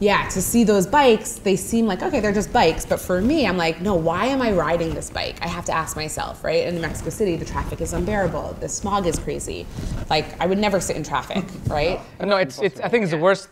yeah, 0.00 0.28
to 0.30 0.42
see 0.42 0.64
those 0.64 0.86
bikes, 0.86 1.34
they 1.38 1.56
seem 1.56 1.86
like, 1.86 2.02
okay, 2.02 2.20
they're 2.20 2.32
just 2.32 2.52
bikes. 2.52 2.84
But 2.84 3.00
for 3.00 3.20
me, 3.20 3.46
I'm 3.46 3.56
like, 3.56 3.80
no, 3.80 3.94
why 3.94 4.26
am 4.26 4.42
I 4.42 4.52
riding 4.52 4.92
this 4.92 5.08
bike? 5.08 5.36
I 5.40 5.46
have 5.46 5.64
to 5.66 5.72
ask 5.72 5.96
myself, 5.96 6.42
right? 6.42 6.66
In 6.66 6.80
Mexico 6.80 7.10
City, 7.10 7.36
the 7.36 7.44
traffic 7.44 7.80
is 7.80 7.92
unbearable. 7.92 8.56
The 8.60 8.68
smog 8.68 9.06
is 9.06 9.18
crazy. 9.18 9.66
Like, 10.10 10.38
I 10.40 10.46
would 10.46 10.58
never 10.58 10.80
sit 10.80 10.96
in 10.96 11.04
traffic, 11.04 11.44
right? 11.68 12.00
Uh, 12.20 12.24
no 12.32 12.36
it's, 12.36 12.60
it's 12.60 12.80
i 12.80 12.88
think 12.88 13.02
it's 13.02 13.12
the 13.12 13.18
worst 13.18 13.48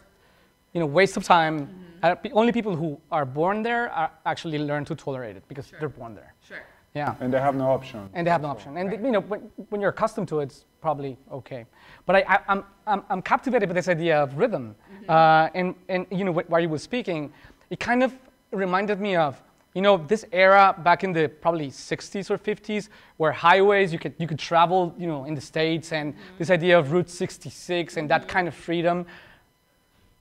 you 0.73 0.81
know 0.81 0.87
waste 0.87 1.17
of 1.17 1.25
time 1.25 1.69
uh, 2.03 2.15
pe- 2.17 2.31
only 2.33 2.51
people 2.53 2.75
who 2.75 2.99
are 3.13 3.25
born 3.25 3.63
there 3.63 3.91
are 3.93 4.11
actually 4.27 4.59
learn 4.59 4.85
to 4.85 4.95
tolerate 4.95 5.37
it 5.37 5.45
because 5.49 5.73
they're 5.79 5.89
born 5.89 6.15
there 6.15 6.35
Sure. 6.49 6.63
yeah 6.95 7.15
And 7.21 7.33
they 7.33 7.39
have 7.41 7.55
no 7.55 7.71
option. 7.71 8.09
and 8.15 8.27
they 8.27 8.31
have 8.31 8.43
no 8.43 8.49
option. 8.49 8.77
And 8.77 8.91
you 9.07 9.13
know, 9.13 9.21
when, 9.21 9.41
when 9.71 9.81
you're 9.81 9.91
accustomed 9.91 10.29
to 10.29 10.41
it, 10.41 10.45
it's 10.45 10.65
probably 10.81 11.17
okay. 11.31 11.67
But 12.07 12.17
I, 12.17 12.21
I, 12.35 12.39
I'm, 12.49 12.65
I'm, 12.87 13.03
I'm 13.11 13.23
captivated 13.23 13.69
by 13.69 13.75
this 13.75 13.89
idea 13.89 14.21
of 14.23 14.37
rhythm. 14.37 14.75
Uh, 15.09 15.49
and, 15.55 15.75
and 15.89 16.07
you 16.11 16.25
know, 16.25 16.33
while 16.33 16.61
you 16.61 16.69
were 16.69 16.79
speaking, 16.79 17.33
it 17.71 17.81
kind 17.81 18.03
of 18.03 18.15
reminded 18.51 19.01
me 19.01 19.17
of 19.17 19.41
you 19.75 19.81
know 19.81 19.97
this 19.97 20.25
era 20.33 20.75
back 20.85 21.03
in 21.03 21.13
the 21.13 21.29
probably 21.29 21.69
60s 21.69 22.31
or 22.31 22.37
50s, 22.37 22.89
where 23.17 23.33
highways 23.33 23.93
you 23.93 23.99
could 23.99 24.15
you 24.19 24.27
could 24.27 24.39
travel 24.39 24.95
you 24.99 25.07
know 25.07 25.25
in 25.25 25.35
the 25.35 25.41
states, 25.41 25.93
and 25.93 26.15
this 26.39 26.51
idea 26.51 26.79
of 26.79 26.93
Route 26.93 27.09
66 27.09 27.97
and 27.97 28.11
that 28.11 28.29
kind 28.29 28.49
of 28.49 28.55
freedom. 28.55 29.07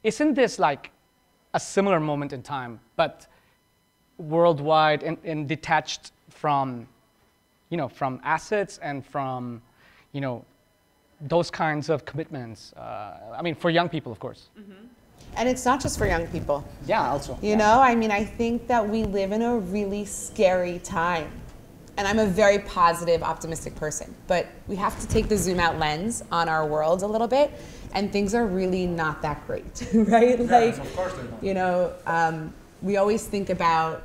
Isn't 0.03 0.33
this 0.33 0.57
like 0.57 0.91
a 1.53 1.59
similar 1.59 1.99
moment 1.99 2.33
in 2.33 2.41
time, 2.41 2.79
but 2.95 3.27
worldwide 4.17 5.03
and, 5.03 5.17
and 5.23 5.47
detached 5.47 6.11
from, 6.29 6.87
you 7.69 7.77
know, 7.77 7.87
from 7.87 8.19
assets 8.23 8.77
and 8.79 9.05
from, 9.05 9.61
you 10.13 10.21
know, 10.21 10.45
those 11.21 11.51
kinds 11.51 11.89
of 11.89 12.05
commitments. 12.05 12.73
Uh, 12.73 13.35
I 13.37 13.41
mean, 13.41 13.55
for 13.55 13.69
young 13.69 13.89
people, 13.89 14.11
of 14.11 14.19
course. 14.19 14.49
And 15.37 15.47
it's 15.47 15.65
not 15.65 15.79
just 15.79 15.97
for 15.97 16.05
young 16.05 16.27
people. 16.27 16.63
Yeah, 16.85 17.09
also. 17.09 17.37
You 17.41 17.55
know, 17.55 17.79
I 17.79 17.95
mean, 17.95 18.11
I 18.11 18.23
think 18.23 18.67
that 18.67 18.87
we 18.87 19.03
live 19.03 19.31
in 19.31 19.41
a 19.41 19.57
really 19.57 20.03
scary 20.05 20.79
time. 20.79 21.31
And 21.97 22.07
I'm 22.07 22.19
a 22.19 22.25
very 22.25 22.59
positive, 22.59 23.21
optimistic 23.23 23.75
person. 23.75 24.13
But 24.27 24.47
we 24.67 24.75
have 24.75 24.99
to 24.99 25.07
take 25.07 25.29
the 25.29 25.37
zoom 25.37 25.59
out 25.59 25.77
lens 25.77 26.23
on 26.31 26.49
our 26.49 26.65
world 26.65 27.03
a 27.03 27.07
little 27.07 27.27
bit 27.27 27.51
and 27.93 28.11
things 28.11 28.33
are 28.33 28.45
really 28.45 28.87
not 28.87 29.21
that 29.21 29.45
great, 29.45 29.87
right? 29.93 30.39
Yes, 30.39 30.77
of 30.77 30.95
course 30.95 31.13
they 31.13 31.23
don't. 31.23 31.43
You 31.43 31.53
know, 31.53 31.93
um, 32.05 32.53
we 32.81 32.97
always 32.97 33.25
think 33.25 33.49
about 33.49 34.03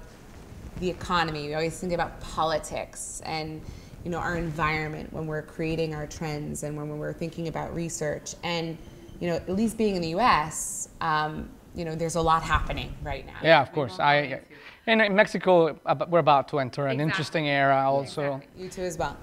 the 0.81 0.91
economy. 0.91 1.49
We 1.49 1.55
always 1.55 1.79
think 1.79 1.93
about 1.93 2.21
politics 2.21 3.23
and 3.25 3.63
you 4.07 4.13
know 4.13 4.19
our 4.19 4.37
environment 4.37 5.13
when 5.13 5.27
we're 5.27 5.43
creating 5.43 5.93
our 5.93 6.07
trends 6.07 6.63
and 6.63 6.77
when 6.77 6.97
we're 6.97 7.13
thinking 7.13 7.49
about 7.49 7.75
research. 7.75 8.37
And 8.45 8.79
you 9.19 9.27
know, 9.27 9.35
at 9.35 9.49
least 9.49 9.77
being 9.77 9.97
in 9.97 10.03
the 10.03 10.11
U.S., 10.11 10.91
um, 11.01 11.49
you 11.75 11.85
know, 11.85 11.97
there's 11.97 12.15
a 12.15 12.21
lot 12.21 12.45
happening 12.45 12.95
right 13.03 13.27
now. 13.27 13.39
Yeah, 13.43 13.61
of 13.61 13.73
course. 13.73 13.99
I, 13.99 14.41
and 14.87 15.03
in 15.03 15.17
Mexico, 15.17 15.77
we're 16.09 16.21
about 16.21 16.47
to 16.51 16.61
enter 16.61 16.87
an 16.87 16.93
Exactly. 16.93 17.03
interesting 17.03 17.49
era 17.49 17.83
also. 17.85 18.37
Exactly. 18.37 18.63
You 18.63 18.71
too 18.71 18.83
as 18.83 18.97
well. 18.97 19.17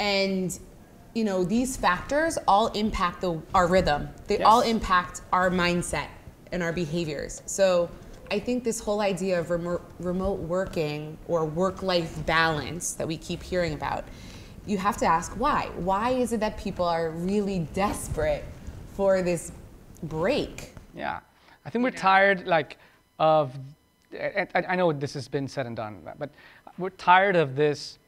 And 0.00 0.58
you 1.14 1.22
know, 1.22 1.44
these 1.44 1.76
factors 1.76 2.36
all 2.48 2.66
impact 2.72 3.20
the, 3.20 3.40
our 3.54 3.68
rhythm. 3.68 4.08
They 4.26 4.42
all 4.42 4.62
impact 4.62 5.20
our 5.32 5.50
mindset 5.50 6.08
and 6.50 6.64
our 6.64 6.72
behaviors. 6.72 7.42
So 7.46 7.88
I 8.30 8.38
think 8.38 8.64
this 8.64 8.80
whole 8.80 9.00
idea 9.00 9.38
of 9.38 9.50
remote, 9.50 9.82
remote 9.98 10.38
working 10.40 11.16
or 11.28 11.44
work-life 11.44 12.24
balance 12.26 12.92
that 12.94 13.06
we 13.06 13.16
keep 13.16 13.42
hearing 13.42 13.74
about, 13.74 14.04
you 14.66 14.78
have 14.78 14.96
to 14.98 15.06
ask 15.06 15.32
why. 15.32 15.70
Why 15.76 16.10
is 16.10 16.32
it 16.32 16.40
that 16.40 16.58
people 16.58 16.84
are 16.84 17.10
really 17.10 17.60
desperate 17.72 18.44
for 18.94 19.22
this 19.22 19.52
break? 20.02 20.74
Yeah, 20.94 21.20
I 21.64 21.70
think 21.70 21.84
we're 21.84 21.90
tired, 21.90 22.46
like, 22.46 22.78
of. 23.18 23.56
I, 24.12 24.46
I 24.54 24.64
I 24.68 24.76
know 24.76 24.92
this 24.92 25.14
has 25.14 25.28
been 25.28 25.48
said 25.48 25.66
and 25.66 25.76
done, 25.76 26.00
but 26.18 26.30
we're 26.78 26.90
tired 26.90 27.36
of 27.36 27.56
this 27.56 27.98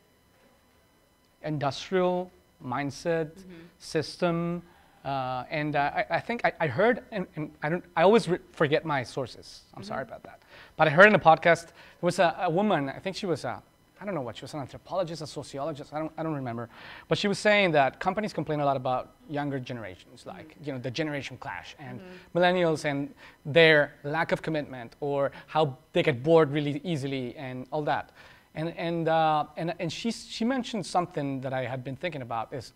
industrial 1.43 2.31
mindset 2.65 3.27
mm-hmm. 3.27 3.55
system. 3.79 4.63
Uh, 5.09 5.45
and 5.49 5.75
uh, 5.75 5.91
I, 5.95 6.05
I 6.17 6.21
think 6.21 6.43
I, 6.45 6.53
I 6.61 6.67
heard, 6.67 7.03
and, 7.13 7.27
and 7.35 7.51
I 7.63 7.71
don't. 7.71 7.83
I 7.97 8.03
always 8.03 8.29
forget 8.53 8.85
my 8.85 9.03
sources. 9.03 9.63
I'm 9.73 9.83
sorry 9.83 10.03
about 10.03 10.23
that. 10.25 10.43
But 10.77 10.87
I 10.87 10.91
heard 10.91 11.07
in 11.07 11.15
a 11.15 11.19
podcast 11.19 11.69
there 11.69 12.03
was 12.03 12.19
a, 12.19 12.37
a 12.43 12.51
woman. 12.51 12.91
I 12.91 12.99
think 12.99 13.17
she 13.17 13.25
was 13.25 13.47
a. 13.47 13.63
I 14.03 14.05
don't 14.05 14.15
know 14.15 14.21
what 14.21 14.37
she 14.37 14.43
was, 14.43 14.53
an 14.53 14.61
anthropologist, 14.61 15.23
a 15.23 15.27
sociologist. 15.27 15.95
I 15.95 15.99
don't. 15.99 16.13
I 16.19 16.23
don't 16.23 16.35
remember. 16.35 16.69
But 17.09 17.17
she 17.17 17.27
was 17.27 17.39
saying 17.39 17.73
that 17.73 18.01
companies 18.01 18.35
complain 18.35 18.61
a 18.61 18.67
lot 18.67 18.77
about 18.77 19.15
younger 19.31 19.59
generations, 19.59 20.27
like 20.27 20.55
you 20.63 20.75
know 20.75 20.79
the 20.79 20.91
generation 20.91 21.39
clash, 21.39 21.75
and 21.79 22.03
millennials 22.35 22.85
and 22.85 23.15
their 23.47 23.95
lack 24.05 24.31
of 24.31 24.43
commitment, 24.43 24.95
or 25.01 25.33
how 25.47 25.79
they 25.95 26.03
get 26.03 26.23
bored 26.23 26.51
really 26.51 26.83
easily, 26.85 27.35
and 27.37 27.67
all 27.71 27.83
that. 27.85 28.11
And 28.55 28.77
and 28.77 29.09
uh, 29.09 29.47
and 29.57 29.75
and 29.81 29.91
she 29.91 30.11
she 30.11 30.45
mentioned 30.45 30.85
something 30.85 31.41
that 31.41 31.55
I 31.55 31.65
had 31.65 31.83
been 31.83 31.97
thinking 31.97 32.21
about 32.21 32.53
is 32.53 32.75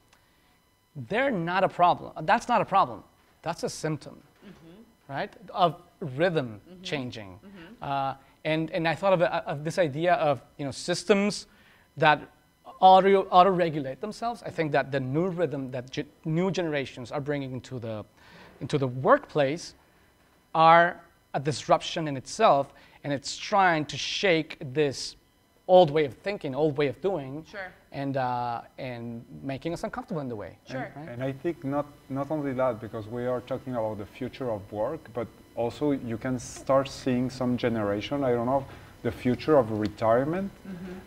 they're 1.08 1.30
not 1.30 1.64
a 1.64 1.68
problem. 1.68 2.12
That's 2.22 2.48
not 2.48 2.60
a 2.60 2.64
problem. 2.64 3.02
That's 3.42 3.62
a 3.62 3.68
symptom, 3.68 4.22
right? 5.08 5.32
Of 5.52 5.80
rhythm 6.00 6.60
changing. 6.82 7.38
Uh, 7.80 8.14
and, 8.44 8.70
and 8.70 8.86
I 8.88 8.94
thought 8.94 9.12
of, 9.12 9.20
a- 9.22 9.48
of 9.48 9.64
this 9.64 9.78
idea 9.78 10.14
of 10.14 10.42
you 10.58 10.64
know, 10.64 10.70
systems 10.70 11.46
that 11.96 12.20
auto, 12.80 13.22
auto-regulate 13.30 14.00
themselves. 14.00 14.42
I 14.44 14.50
think 14.50 14.72
that 14.72 14.90
the 14.92 15.00
new 15.00 15.28
rhythm 15.28 15.70
that 15.70 15.90
ge- 15.90 16.06
new 16.24 16.50
generations 16.50 17.10
are 17.12 17.20
bringing 17.20 17.52
into 17.52 17.78
the, 17.78 18.04
into 18.60 18.78
the 18.78 18.88
workplace 18.88 19.74
are 20.54 21.00
a 21.34 21.40
disruption 21.40 22.06
in 22.08 22.16
itself, 22.16 22.72
and 23.04 23.12
it's 23.12 23.36
trying 23.36 23.84
to 23.86 23.96
shake 23.96 24.58
this 24.74 25.16
old 25.68 25.90
way 25.90 26.04
of 26.04 26.14
thinking, 26.14 26.54
old 26.54 26.76
way 26.76 26.88
of 26.88 27.00
doing, 27.00 27.44
Sure. 27.50 27.72
And, 27.92 28.16
uh, 28.16 28.62
and 28.78 29.24
making 29.42 29.74
us 29.74 29.84
uncomfortable 29.84 30.20
in 30.20 30.28
the 30.28 30.36
way. 30.36 30.56
Sure. 30.68 30.90
Right? 30.96 31.08
And 31.08 31.22
I 31.22 31.32
think 31.32 31.62
not, 31.62 31.86
not 32.08 32.30
only 32.30 32.52
that, 32.54 32.80
because 32.80 33.06
we 33.06 33.26
are 33.26 33.40
talking 33.42 33.74
about 33.74 33.98
the 33.98 34.06
future 34.06 34.50
of 34.50 34.60
work, 34.72 35.00
but 35.12 35.26
also 35.54 35.92
you 35.92 36.16
can 36.16 36.38
start 36.38 36.88
seeing 36.88 37.30
some 37.30 37.56
generation, 37.56 38.24
I 38.24 38.32
don't 38.32 38.46
know, 38.46 38.64
the 39.02 39.12
future 39.12 39.58
of 39.58 39.70
retirement. 39.72 40.50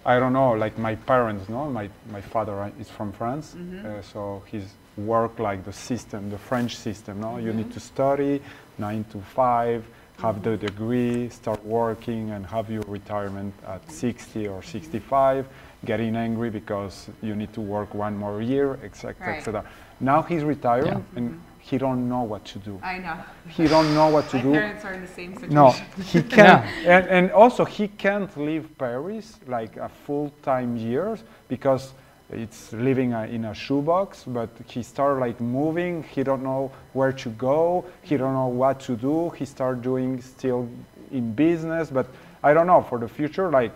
I 0.06 0.20
don't 0.20 0.34
know, 0.34 0.52
like 0.52 0.78
my 0.78 0.96
parents, 0.96 1.50
no? 1.50 1.70
My, 1.70 1.90
my 2.12 2.22
father 2.22 2.62
uh, 2.62 2.70
is 2.80 2.90
from 2.90 3.12
France, 3.12 3.56
uh, 3.56 4.02
so 4.02 4.44
he's 4.46 4.74
work 4.98 5.40
like 5.40 5.66
the 5.66 5.74
system, 5.74 6.30
the 6.30 6.38
French 6.38 6.76
system, 6.76 7.22
no? 7.22 7.38
You 7.38 7.54
need 7.54 7.72
to 7.72 7.80
study, 7.80 8.42
nine 8.78 9.06
to 9.12 9.20
five, 9.20 9.86
have 10.20 10.44
the 10.44 10.58
degree, 10.58 11.30
start 11.30 11.64
working 11.66 12.32
and 12.32 12.46
have 12.46 12.70
your 12.70 12.84
retirement 12.84 13.54
at 13.68 13.90
60 13.92 14.48
or 14.48 14.62
65, 14.62 15.48
getting 15.86 16.16
angry 16.16 16.50
because 16.50 17.08
you 17.22 17.36
need 17.36 17.54
to 17.54 17.62
work 17.62 17.94
one 17.94 18.18
more 18.18 18.42
year, 18.42 18.80
etc., 18.84 19.16
Right. 19.20 19.38
etc. 19.38 19.64
Now 20.00 20.22
he's 20.22 20.44
retiring 20.44 21.06
and 21.16 21.40
he 21.60 21.78
don't 21.80 22.08
know 22.08 22.22
what 22.22 22.46
to 22.46 22.60
do. 22.60 22.80
I 22.84 23.00
know. 23.00 23.18
He 23.50 23.68
don't 23.68 23.94
know 23.96 24.10
what 24.10 24.30
to 24.30 24.42
do. 24.42 24.52
parents 24.52 24.86
are 24.86 24.94
in 24.94 25.02
the 25.02 25.08
same 25.08 25.34
situation. 25.34 25.56
No, 25.56 25.72
he 26.04 26.22
can't. 26.38 26.64
And, 26.86 27.08
and 27.08 27.32
also, 27.32 27.66
he 27.66 27.88
can't 27.88 28.36
leave 28.38 28.68
Paris 28.78 29.40
like 29.48 29.76
a 29.78 29.90
full 29.90 30.32
time 30.44 30.78
years 30.78 31.24
because 31.48 31.94
it's 32.32 32.72
living 32.74 33.14
uh, 33.14 33.24
in 33.24 33.46
a 33.46 33.54
shoebox. 33.54 34.26
But 34.28 34.50
he 34.68 34.84
start 34.84 35.20
like 35.20 35.42
moving. 35.42 36.04
He 36.04 36.22
don't 36.24 36.44
know 36.44 36.72
where 36.94 37.14
to 37.14 37.30
go. 37.30 37.86
He 38.04 38.16
don't 38.18 38.34
know 38.34 38.48
what 38.48 38.80
to 38.82 38.96
do. 38.96 39.32
He 39.32 39.46
start 39.46 39.82
doing 39.82 40.22
still 40.22 40.70
in 41.12 41.34
business. 41.34 41.90
But 41.90 42.06
I 42.44 42.54
don't 42.54 42.68
know 42.68 42.82
for 42.84 43.00
the 43.00 43.08
future. 43.08 43.50
Like, 43.50 43.72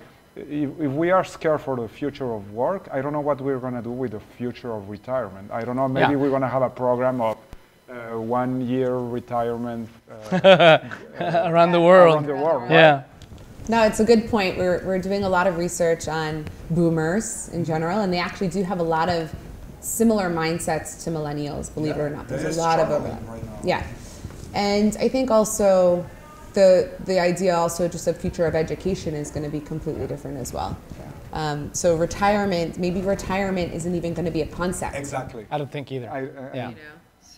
if, 0.49 0.69
if 0.79 0.91
we 0.91 1.11
are 1.11 1.23
scared 1.23 1.61
for 1.61 1.75
the 1.75 1.87
future 1.87 2.33
of 2.33 2.51
work, 2.53 2.87
I 2.91 3.01
don't 3.01 3.13
know 3.13 3.19
what 3.21 3.41
we're 3.41 3.59
gonna 3.59 3.81
do 3.81 3.91
with 3.91 4.11
the 4.11 4.19
future 4.37 4.71
of 4.71 4.89
retirement. 4.89 5.51
I 5.51 5.63
don't 5.63 5.75
know. 5.75 5.87
Maybe 5.87 6.11
Yeah. 6.13 6.17
we're 6.17 6.29
gonna 6.31 6.47
have 6.49 6.61
a 6.61 6.69
program 6.69 7.21
of 7.21 7.37
uh, 7.89 8.19
one 8.19 8.61
year 8.67 8.95
retirement. 8.97 9.89
Uh, 10.31 10.79
Around 11.51 11.71
the 11.71 11.81
world. 11.81 12.15
around 12.15 12.27
the 12.27 12.35
world. 12.35 12.61
right? 12.63 12.71
Yeah. 12.71 13.03
No, 13.67 13.83
it's 13.83 13.99
a 13.99 14.05
good 14.05 14.29
point. 14.29 14.57
We're, 14.57 14.83
we're 14.85 14.99
doing 14.99 15.23
a 15.23 15.29
lot 15.29 15.47
of 15.47 15.57
research 15.57 16.07
on 16.07 16.45
boomers 16.71 17.49
in 17.49 17.63
general, 17.65 17.99
and 17.99 18.11
they 18.11 18.17
actually 18.19 18.47
do 18.47 18.63
have 18.63 18.79
a 18.79 18.83
lot 18.83 19.09
of 19.09 19.33
similar 19.81 20.29
mindsets 20.29 21.03
to 21.03 21.09
millennials, 21.11 21.73
believe 21.73 21.95
it 21.97 21.99
or 22.01 22.09
not. 22.09 22.27
There's 22.27 22.57
a 22.57 22.59
lot 22.61 22.79
of 22.79 22.87
struggling 22.87 23.11
overlap. 23.17 23.43
right. 23.43 23.65
Yeah. 23.65 23.85
And 24.53 24.95
I 24.99 25.07
think 25.09 25.29
also 25.29 26.05
the, 26.53 26.91
the 27.05 27.19
idea 27.19 27.55
also 27.55 27.87
just 27.87 28.07
of 28.07 28.17
future 28.17 28.45
of 28.45 28.55
education 28.55 29.13
is 29.13 29.31
going 29.31 29.43
to 29.43 29.49
be 29.49 29.59
completely 29.59 30.07
different 30.07 30.37
as 30.37 30.53
well. 30.53 30.77
Um, 31.33 31.73
so 31.73 31.95
retirement, 31.95 32.77
maybe 32.79 33.01
retirement 33.01 33.73
isn't 33.73 33.93
even 33.93 34.13
going 34.13 34.25
to 34.25 34.31
be 34.31 34.41
a 34.41 34.47
concept. 34.47 34.95
Exactly. 34.95 35.45
I 35.51 35.57
don't 35.57 35.71
think 35.71 35.91
either. 35.91 36.09
I, 36.09 36.25
uh, 36.25 36.49
yeah. 36.53 36.71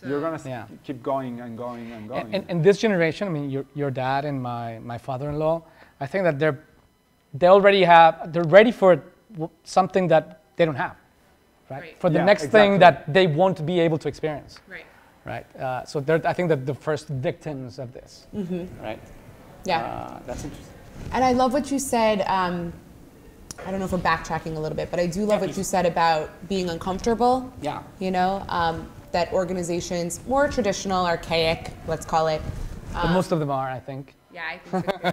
You're 0.04 0.20
gonna 0.20 0.40
Yeah. 0.44 0.66
keep 0.82 1.00
going 1.02 1.40
and 1.40 1.56
going 1.56 1.92
and 1.92 2.08
going. 2.08 2.22
And, 2.26 2.34
and, 2.34 2.44
and 2.48 2.64
this 2.64 2.78
generation, 2.78 3.28
I 3.28 3.30
mean, 3.30 3.50
your, 3.50 3.64
your 3.74 3.90
dad 3.90 4.24
and 4.24 4.42
my, 4.42 4.80
my 4.80 4.98
father-in-law, 4.98 5.62
I 6.00 6.06
think 6.06 6.24
that 6.24 6.38
they're, 6.40 6.58
they 7.34 7.46
already 7.46 7.84
have, 7.84 8.32
they're 8.32 8.42
ready 8.42 8.72
for 8.72 9.00
something 9.62 10.08
that 10.08 10.40
they 10.56 10.64
don't 10.64 10.74
have, 10.74 10.96
right? 11.70 11.80
Right. 11.82 12.00
For 12.00 12.10
the 12.10 12.18
Yeah, 12.18 12.24
next 12.24 12.46
thing 12.46 12.78
that 12.80 13.12
they 13.12 13.26
won't 13.28 13.64
be 13.64 13.78
able 13.78 13.98
to 13.98 14.08
experience, 14.08 14.58
Right. 14.68 14.84
Right? 15.24 15.56
Uh, 15.56 15.84
so 15.84 16.00
they're, 16.00 16.20
I 16.26 16.32
think 16.32 16.48
that 16.48 16.66
the 16.66 16.74
first 16.74 17.08
victims 17.08 17.78
of 17.78 17.92
this, 17.92 18.26
right? 18.80 19.00
Yeah. 19.64 19.82
Uh, 19.82 20.20
that's 20.26 20.44
interesting. 20.44 20.74
And 21.12 21.24
I 21.24 21.32
love 21.32 21.52
what 21.52 21.70
you 21.70 21.78
said. 21.78 22.22
Um, 22.26 22.72
I 23.66 23.70
don't 23.70 23.78
know 23.78 23.86
if 23.86 23.92
we're 23.92 23.98
backtracking 23.98 24.56
a 24.56 24.60
little 24.60 24.76
bit, 24.76 24.90
but 24.90 24.98
I 24.98 25.06
do 25.06 25.24
love 25.24 25.40
what 25.40 25.56
you 25.56 25.62
said 25.62 25.86
about 25.86 26.30
being 26.48 26.68
uncomfortable. 26.70 27.52
Yeah. 27.60 27.82
You 27.98 28.10
know, 28.10 28.44
um, 28.48 28.88
that 29.12 29.32
organizations, 29.32 30.20
more 30.26 30.48
traditional, 30.48 31.06
archaic, 31.06 31.70
let's 31.86 32.04
call 32.04 32.28
it. 32.28 32.42
But 32.92 33.12
most 33.12 33.32
of 33.32 33.38
them 33.38 33.50
are, 33.50 33.70
I 33.70 33.78
think. 33.78 34.14
Yeah, 34.32 34.42
I 34.50 34.58
think 34.58 35.02
so. 35.02 35.12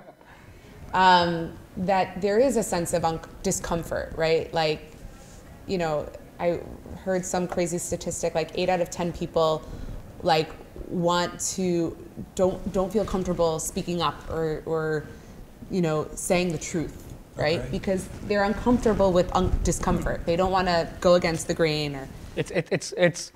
um, 0.98 1.58
that 1.78 2.22
there 2.22 2.40
is 2.40 2.58
a 2.58 2.64
sense 2.64 2.94
of 2.94 3.06
un- 3.06 3.20
discomfort, 3.44 4.14
right? 4.16 4.54
Like, 4.54 4.94
you 5.68 5.78
know, 5.78 6.10
I 6.40 6.62
heard 7.04 7.26
some 7.26 7.48
crazy 7.48 7.78
statistic 7.78 8.36
like 8.36 8.52
eight 8.56 8.70
out 8.70 8.82
of 8.82 8.90
ten 8.90 9.12
people, 9.12 9.62
like, 10.24 10.50
want 10.88 11.40
to 11.40 11.96
don't 12.36 12.74
don't 12.74 12.92
feel 12.92 13.06
comfortable 13.06 13.60
speaking 13.60 14.02
up 14.02 14.16
or 14.30 14.64
or, 14.66 15.06
you 15.70 15.82
know, 15.82 16.08
saying 16.16 16.52
the 16.52 16.58
truth, 16.58 17.14
right? 17.36 17.60
Okay. 17.60 17.70
Because 17.72 18.08
they're 18.28 18.44
uncomfortable 18.44 19.12
with 19.12 19.34
un- 19.36 19.52
discomfort. 19.64 20.26
They 20.26 20.36
don't 20.36 20.52
want 20.52 20.68
to 20.68 20.88
go 21.00 21.14
against 21.16 21.48
the 21.48 21.54
grain 21.54 21.96
or. 21.96 22.08
It's, 22.36 22.52
it, 22.52 22.68
it's, 22.72 22.94
it's, 22.98 23.32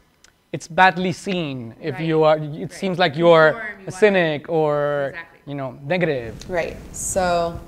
it's 0.51 0.67
badly 0.67 1.11
seen 1.11 1.75
if 1.81 1.95
Right. 1.95 2.03
you 2.05 2.23
are, 2.23 2.37
it 2.37 2.41
Right. 2.41 2.71
seems 2.73 2.97
like 2.99 3.15
you're 3.17 3.61
you 3.81 3.87
a 3.87 3.91
cynic 3.91 4.47
or, 4.49 5.07
Exactly. 5.09 5.39
you 5.51 5.55
know, 5.55 5.77
negative. 5.83 6.49
Right. 6.49 6.77
So, 6.93 7.59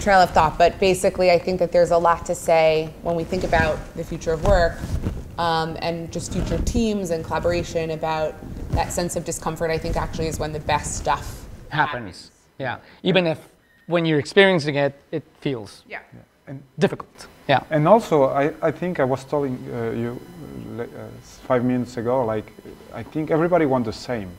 trail 0.00 0.20
of 0.20 0.30
thought. 0.30 0.58
But 0.58 0.78
basically, 0.80 1.30
I 1.30 1.38
think 1.38 1.58
that 1.60 1.72
there's 1.72 1.92
a 1.92 1.98
lot 1.98 2.26
to 2.26 2.34
say 2.34 2.90
when 3.02 3.14
we 3.16 3.24
think 3.24 3.44
about 3.44 3.78
the 3.96 4.04
future 4.04 4.32
of 4.32 4.44
work 4.44 4.78
um, 5.38 5.76
and 5.80 6.12
just 6.12 6.32
future 6.32 6.58
teams 6.64 7.10
and 7.10 7.24
collaboration 7.24 7.90
about 7.90 8.34
that 8.72 8.92
sense 8.92 9.16
of 9.16 9.24
discomfort. 9.24 9.70
I 9.70 9.78
think 9.78 9.96
actually 9.96 10.28
is 10.28 10.38
when 10.38 10.52
the 10.52 10.60
best 10.60 10.96
stuff 10.96 11.46
happens. 11.68 12.30
Yeah. 12.58 12.78
Even 13.02 13.26
if 13.26 13.38
when 13.86 14.04
you're 14.06 14.18
experiencing 14.18 14.76
it, 14.76 14.94
it 15.10 15.22
feels. 15.40 15.82
Yeah. 15.88 16.00
And- 16.46 16.62
difficult. 16.78 17.26
Yeah. 17.48 17.60
And 17.70 17.86
also, 17.88 18.24
I, 18.24 18.52
I 18.62 18.70
think 18.70 19.00
I 19.00 19.04
was 19.04 19.24
telling 19.24 19.58
uh, 19.72 19.90
you 19.90 20.20
uh, 20.78 20.82
uh, 20.82 20.86
five 21.46 21.64
minutes 21.64 21.96
ago, 21.96 22.24
like, 22.24 22.52
I 22.94 23.02
think 23.02 23.30
everybody 23.30 23.66
wants 23.66 23.86
the 23.86 23.92
same. 23.92 24.30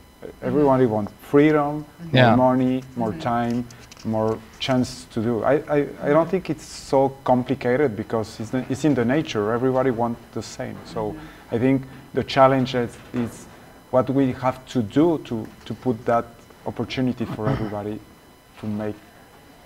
Everybody 0.42 0.86
wants 0.86 1.12
freedom, 1.20 1.84
Yeah. 2.12 2.34
more 2.34 2.56
money, 2.56 2.82
more 2.96 3.12
time, 3.14 3.64
more 4.06 4.38
chance 4.58 5.04
to 5.06 5.22
do. 5.22 5.42
I, 5.42 5.54
I, 5.68 5.88
I 6.02 6.08
don't 6.10 6.28
think 6.28 6.48
it's 6.48 6.64
so 6.64 7.10
complicated 7.24 7.96
because 7.96 8.40
it's, 8.40 8.50
the, 8.50 8.64
it's 8.70 8.84
in 8.84 8.94
the 8.94 9.04
nature. 9.04 9.52
Everybody 9.52 9.90
wants 9.90 10.20
the 10.32 10.42
same. 10.42 10.76
So 10.84 11.12
mm-hmm. 11.12 11.54
I 11.54 11.58
think 11.58 11.82
the 12.14 12.24
challenge 12.24 12.74
is, 12.74 12.96
is 13.12 13.46
what 13.90 14.08
we 14.10 14.32
have 14.32 14.64
to 14.66 14.82
do 14.82 15.18
to, 15.24 15.46
to 15.64 15.74
put 15.74 16.04
that 16.06 16.26
opportunity 16.66 17.24
for 17.24 17.48
everybody 17.54 17.98
to 18.60 18.66
make 18.66 18.96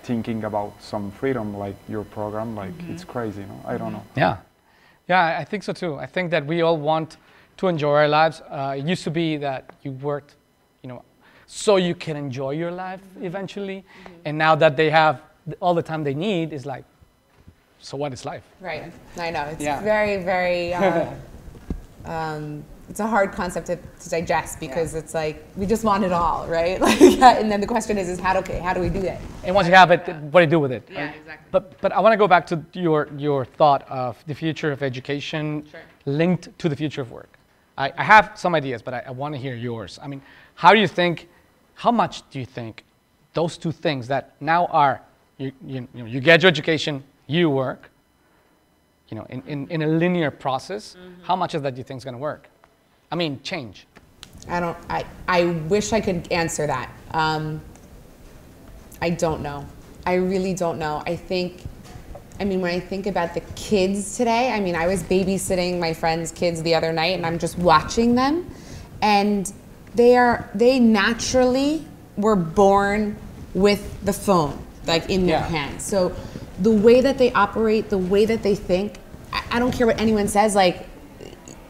thinking 0.03 0.43
about 0.43 0.73
some 0.81 1.11
freedom 1.11 1.55
like 1.55 1.75
your 1.87 2.03
program 2.03 2.55
like 2.55 2.71
mm-hmm. 2.71 2.91
it's 2.91 3.03
crazy 3.03 3.41
no 3.41 3.61
i 3.65 3.77
don't 3.77 3.93
mm-hmm. 3.93 3.97
know 3.97 4.03
Yeah, 4.15 4.37
yeah, 5.07 5.25
I- 5.25 5.39
I 5.41 5.43
think 5.43 5.63
so 5.63 5.73
too. 5.73 5.93
I 5.97 6.07
think 6.07 6.31
that 6.31 6.45
we 6.45 6.61
all 6.61 6.77
want 6.77 7.17
to 7.57 7.67
enjoy 7.67 7.93
our 7.93 8.07
lives. 8.07 8.41
Uh, 8.49 8.75
it 8.77 8.85
used 8.85 9.03
to 9.03 9.11
be 9.11 9.37
that 9.37 9.61
you 9.83 9.91
worked, 9.91 10.31
you 10.33 10.37
know, 10.37 10.39
so 11.53 11.75
you 11.75 11.93
can 11.93 12.15
enjoy 12.15 12.51
your 12.51 12.71
life 12.71 13.01
eventually, 13.21 13.83
and 14.23 14.37
now 14.37 14.55
that 14.55 14.77
they 14.77 14.89
have 14.89 15.21
all 15.59 15.73
the 15.73 15.83
time 15.83 16.01
they 16.01 16.13
need, 16.13 16.53
is 16.53 16.65
like, 16.65 16.85
so 17.79 17.97
what 17.97 18.13
is 18.13 18.23
life? 18.23 18.43
Right. 18.61 18.93
I 19.17 19.31
know. 19.31 19.43
It's 19.51 19.61
Yeah. 19.61 19.81
very, 19.81 20.23
very. 20.23 20.73
Uh, 20.73 21.07
um, 22.05 22.63
it's 22.89 23.01
a 23.01 23.07
hard 23.07 23.33
concept 23.33 23.67
to, 23.67 23.75
to 23.75 24.09
digest 24.09 24.61
because 24.61 24.95
it's 24.95 25.13
like 25.13 25.43
we 25.57 25.65
just 25.65 25.83
want 25.83 26.05
it 26.05 26.13
all, 26.13 26.47
right? 26.47 26.79
Like, 26.81 27.01
and 27.41 27.51
then 27.51 27.59
the 27.59 27.67
question 27.67 27.97
is, 27.97 28.07
is 28.07 28.17
how 28.19 28.31
do 28.33 28.39
okay, 28.39 28.59
how 28.59 28.73
do 28.73 28.79
we 28.79 28.89
do 28.89 29.01
that? 29.01 29.19
And 29.43 29.53
once 29.53 29.67
you 29.67 29.73
have 29.73 29.91
it, 29.91 30.07
what 30.31 30.39
do 30.39 30.45
you 30.45 30.49
do 30.49 30.59
with 30.59 30.71
it? 30.71 30.87
Yeah, 30.89 31.05
right? 31.05 31.15
exactly. 31.15 31.47
But 31.51 31.81
but 31.81 31.91
I 31.91 31.99
want 31.99 32.13
to 32.13 32.17
go 32.17 32.27
back 32.29 32.45
to 32.47 32.63
your 32.73 33.09
your 33.17 33.43
thought 33.43 33.83
of 33.89 34.23
the 34.25 34.35
future 34.35 34.71
of 34.71 34.81
education 34.83 35.65
Sure. 35.69 35.81
linked 36.05 36.47
to 36.59 36.69
the 36.69 36.75
future 36.77 37.01
of 37.01 37.11
work. 37.11 37.37
I, 37.77 37.91
I 37.97 38.03
have 38.03 38.31
some 38.35 38.55
ideas, 38.55 38.81
but 38.81 38.93
I, 38.93 39.03
I 39.07 39.11
want 39.11 39.35
to 39.35 39.41
hear 39.41 39.55
yours. 39.55 39.99
I 40.01 40.07
mean, 40.07 40.21
how 40.55 40.73
do 40.73 40.79
you 40.79 40.87
think? 40.87 41.27
How 41.75 41.91
much 41.91 42.29
do 42.29 42.39
you 42.39 42.45
think 42.45 42.83
those 43.33 43.57
two 43.57 43.71
things 43.71 44.07
that 44.07 44.33
now 44.39 44.65
are 44.67 45.01
you 45.37 45.51
you, 45.65 45.87
you, 45.93 46.03
know, 46.03 46.05
you 46.05 46.19
get 46.19 46.43
your 46.43 46.49
education, 46.49 47.03
you 47.27 47.49
work. 47.49 47.89
You 49.09 49.17
know, 49.17 49.25
in, 49.29 49.43
in, 49.45 49.67
in 49.69 49.81
a 49.81 49.87
linear 49.87 50.31
process, 50.31 50.95
how 51.23 51.35
much 51.35 51.53
of 51.53 51.63
that 51.63 51.75
do 51.75 51.79
you 51.79 51.83
think 51.83 51.97
is 51.97 52.05
going 52.05 52.13
to 52.13 52.19
work? 52.19 52.47
I 53.11 53.15
mean, 53.15 53.41
change. 53.43 53.85
I 54.47 54.59
don't. 54.59 54.77
I 54.89 55.05
I 55.27 55.45
wish 55.45 55.91
I 55.91 55.99
could 55.99 56.31
answer 56.31 56.65
that. 56.65 56.89
Um, 57.11 57.61
I 59.01 59.09
don't 59.09 59.41
know. 59.41 59.65
I 60.05 60.13
really 60.13 60.53
don't 60.53 60.79
know. 60.79 61.03
I 61.05 61.15
think. 61.15 61.63
I 62.39 62.45
mean, 62.45 62.61
when 62.61 62.73
I 62.73 62.79
think 62.79 63.05
about 63.05 63.33
the 63.35 63.41
kids 63.55 64.17
today, 64.17 64.51
I 64.51 64.59
mean, 64.59 64.75
I 64.75 64.87
was 64.87 65.03
babysitting 65.03 65.79
my 65.79 65.93
friends' 65.93 66.31
kids 66.31 66.63
the 66.63 66.73
other 66.73 66.91
night, 66.91 67.15
and 67.17 67.25
I'm 67.25 67.37
just 67.37 67.57
watching 67.59 68.15
them, 68.15 68.49
and 69.01 69.51
they 69.95 70.15
are 70.17 70.49
they 70.55 70.79
naturally 70.79 71.85
were 72.17 72.35
born 72.35 73.15
with 73.53 74.03
the 74.05 74.13
phone 74.13 74.57
like 74.87 75.09
in 75.09 75.25
their 75.27 75.39
Yeah. 75.39 75.47
hand. 75.47 75.81
So 75.81 76.13
the 76.59 76.71
way 76.71 77.01
that 77.01 77.17
they 77.17 77.31
operate, 77.33 77.89
the 77.89 77.97
way 77.97 78.25
that 78.25 78.41
they 78.43 78.55
think, 78.55 78.95
I, 79.33 79.41
I 79.53 79.59
don't 79.59 79.71
care 79.73 79.87
what 79.87 79.99
anyone 79.99 80.27
says. 80.27 80.55
Like 80.55 80.87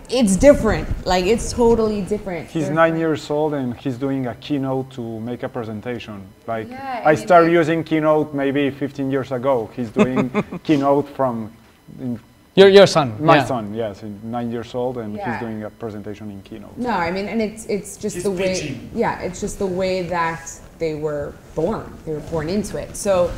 it's 0.10 0.36
different. 0.36 0.88
Like 1.06 1.26
it's 1.26 1.52
totally 1.54 2.02
different. 2.02 2.50
he's 2.50 2.66
They're- 2.66 2.74
nine 2.74 2.98
years 2.98 3.30
old 3.30 3.54
and 3.54 3.76
he's 3.78 3.98
doing 3.98 4.28
a 4.28 4.36
keynote 4.36 4.92
to 4.92 5.20
make 5.22 5.44
a 5.44 5.50
presentation 5.50 6.22
like 6.48 6.70
Yeah, 6.70 7.02
I 7.06 7.12
i 7.12 7.16
mean, 7.16 7.26
started 7.28 7.48
like- 7.48 7.54
using 7.62 7.84
keynote 7.84 8.34
maybe 8.34 8.70
15 8.70 9.10
years 9.12 9.32
ago 9.32 9.70
he's 9.76 9.90
doing 9.90 10.30
keynote 10.64 11.08
from 11.16 11.52
in 12.00 12.20
Your, 12.56 12.68
your 12.68 12.86
son. 12.86 13.16
my 13.24 13.38
yeah. 13.38 13.46
son 13.46 13.74
yes 13.74 14.02
he's 14.02 14.12
nine 14.24 14.52
years 14.52 14.76
old 14.76 14.98
and 14.98 15.16
Yeah. 15.16 15.32
he's 15.32 15.40
doing 15.40 15.64
a 15.64 15.70
presentation 15.70 16.30
in 16.30 16.42
keynote 16.42 16.78
No, 16.78 16.90
I 16.90 17.10
mean, 17.10 17.28
and 17.28 17.42
it's 17.42 17.66
it's 17.68 17.96
just 17.96 18.16
He's 18.16 18.24
the 18.26 18.32
way. 18.32 18.54
pitching. 18.54 18.90
Yeah, 18.94 19.20
it's 19.22 19.40
just 19.40 19.58
the 19.58 19.66
way 19.66 20.02
that 20.04 20.52
they 20.78 20.96
were 20.96 21.34
born. 21.56 21.86
They 22.06 22.12
were 22.12 22.20
born 22.32 22.50
into 22.50 22.78
it. 22.78 22.98
So, 22.98 23.32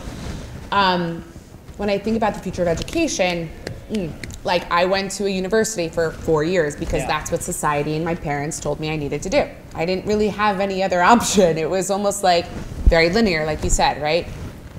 um, 0.72 1.24
when 1.78 1.90
I 1.90 1.98
think 2.00 2.18
about 2.18 2.34
the 2.34 2.40
future 2.40 2.62
of 2.64 2.68
education, 2.68 3.50
mm, 3.92 4.12
like 4.44 4.64
I 4.72 4.86
went 4.86 5.12
to 5.18 5.26
a 5.26 5.30
university 5.30 5.90
for 5.90 6.10
four 6.12 6.44
years 6.44 6.76
because 6.76 7.02
Yeah. 7.02 7.08
that's 7.08 7.32
what 7.32 7.42
society 7.44 7.96
and 7.96 8.04
my 8.06 8.16
parents 8.16 8.60
told 8.60 8.80
me 8.80 8.90
I 8.90 8.96
needed 8.96 9.22
to 9.24 9.30
do. 9.30 9.44
I 9.76 9.86
didn't 9.86 10.06
really 10.08 10.30
have 10.30 10.60
any 10.60 10.82
other 10.84 11.02
option. 11.14 11.58
It 11.60 11.70
was 11.70 11.92
almost 11.92 12.24
like 12.24 12.46
very 12.90 13.10
linear, 13.10 13.46
like 13.46 13.64
you 13.64 13.70
said, 13.70 14.02
right? 14.02 14.26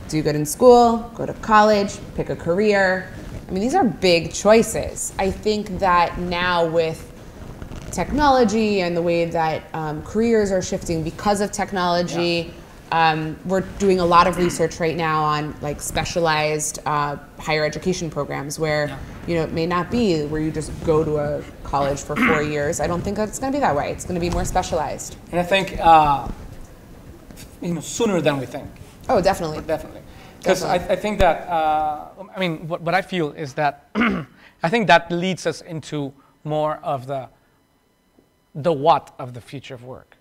Do 0.09 0.23
good 0.23 0.35
in 0.37 0.45
school, 0.47 1.09
go 1.15 1.25
to 1.25 1.35
college, 1.35 1.93
pick 2.17 2.31
a 2.31 2.37
career. 2.37 3.11
I 3.47 3.51
mean, 3.51 3.61
these 3.61 3.75
are 3.75 3.85
big 3.85 4.33
choices. 4.33 5.13
I 5.19 5.31
think 5.31 5.79
that 5.79 6.19
now 6.19 6.67
with 6.67 7.13
technology 7.95 8.81
and 8.81 8.97
the 8.97 9.03
way 9.03 9.25
that 9.25 9.63
um, 9.73 10.03
careers 10.03 10.51
are 10.51 10.63
shifting 10.63 11.03
because 11.03 11.41
of 11.41 11.53
technology. 11.53 12.53
Um, 12.93 13.37
we're 13.47 13.63
doing 13.63 13.99
a 13.99 14.05
lot 14.05 14.27
of 14.27 14.37
research 14.37 14.79
right 14.79 14.95
now 14.95 15.25
on 15.25 15.57
like 15.63 15.81
specialized 15.81 16.79
uh, 16.87 17.17
higher 17.39 17.65
education 17.65 18.11
programs 18.11 18.59
where 18.59 18.97
you 19.27 19.35
know 19.35 19.43
it 19.43 19.53
may 19.53 19.67
not 19.67 19.91
be 19.91 20.25
where 20.27 20.41
you 20.41 20.53
just 20.53 20.71
go 20.85 21.03
to 21.03 21.17
a 21.17 21.43
college 21.65 22.01
for 22.01 22.15
four 22.15 22.43
years. 22.55 22.81
I 22.81 22.87
don't 22.87 23.03
think 23.03 23.19
it's 23.19 23.39
going 23.39 23.53
to 23.53 23.57
be 23.57 23.61
that 23.61 23.75
way. 23.75 23.91
It's 23.91 24.05
going 24.05 24.15
to 24.15 24.21
be 24.21 24.31
more 24.31 24.45
specialized. 24.45 25.17
And 25.33 25.41
I 25.41 25.43
think, 25.43 25.77
uh, 25.81 26.29
you 27.61 27.75
know, 27.75 27.81
sooner 27.81 28.21
than 28.21 28.39
we 28.39 28.47
think. 28.47 28.69
Oh, 29.09 29.21
definitely. 29.21 29.61
Definitely. 29.63 30.03
Because 30.45 30.63
I, 30.63 30.75
I 30.75 30.97
think 30.97 31.19
that, 31.21 31.49
uh, 31.49 32.09
I 32.37 32.39
mean, 32.39 32.69
what, 32.69 32.83
what 32.83 32.95
I 32.95 33.01
feel 33.01 33.33
is 33.33 33.55
that 33.55 33.89
I 34.63 34.69
think 34.69 34.89
that 34.89 35.11
leads 35.11 35.47
us 35.47 35.63
into 35.63 36.13
more 36.45 36.81
of 36.83 37.07
the, 37.07 37.31
the 38.55 38.71
what 38.71 39.15
of 39.19 39.33
the 39.33 39.41
future 39.41 39.75
of 39.75 39.85
work, 39.85 40.19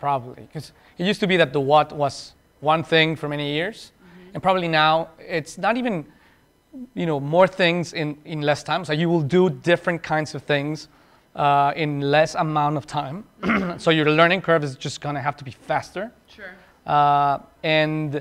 probably. 0.00 0.42
Because 0.42 0.72
it 0.98 1.06
used 1.06 1.20
to 1.20 1.28
be 1.28 1.36
that 1.36 1.52
the 1.52 1.60
what 1.60 1.92
was 1.92 2.32
one 2.58 2.82
thing 2.82 3.14
for 3.14 3.28
many 3.28 3.52
years, 3.52 3.92
and 4.34 4.42
probably 4.42 4.66
now 4.66 5.10
it's 5.20 5.56
not 5.56 5.76
even, 5.76 6.04
you 6.94 7.06
know, 7.06 7.20
more 7.20 7.46
things 7.46 7.92
in, 7.92 8.18
in 8.24 8.40
less 8.40 8.64
time. 8.64 8.84
So 8.84 8.92
you 8.92 9.08
will 9.08 9.22
do 9.22 9.50
different 9.50 10.02
kinds 10.02 10.34
of 10.34 10.42
things 10.42 10.88
uh, 11.36 11.72
in 11.76 12.00
less 12.00 12.34
amount 12.34 12.76
of 12.76 12.88
time. 12.88 13.24
so 13.78 13.92
your 13.92 14.10
learning 14.10 14.42
curve 14.42 14.64
is 14.64 14.74
just 14.74 15.00
going 15.00 15.14
to 15.14 15.20
have 15.20 15.36
to 15.36 15.44
be 15.44 15.52
faster. 15.52 16.10
Sure. 16.26 16.50
Uh, 16.84 17.38
and 17.62 18.20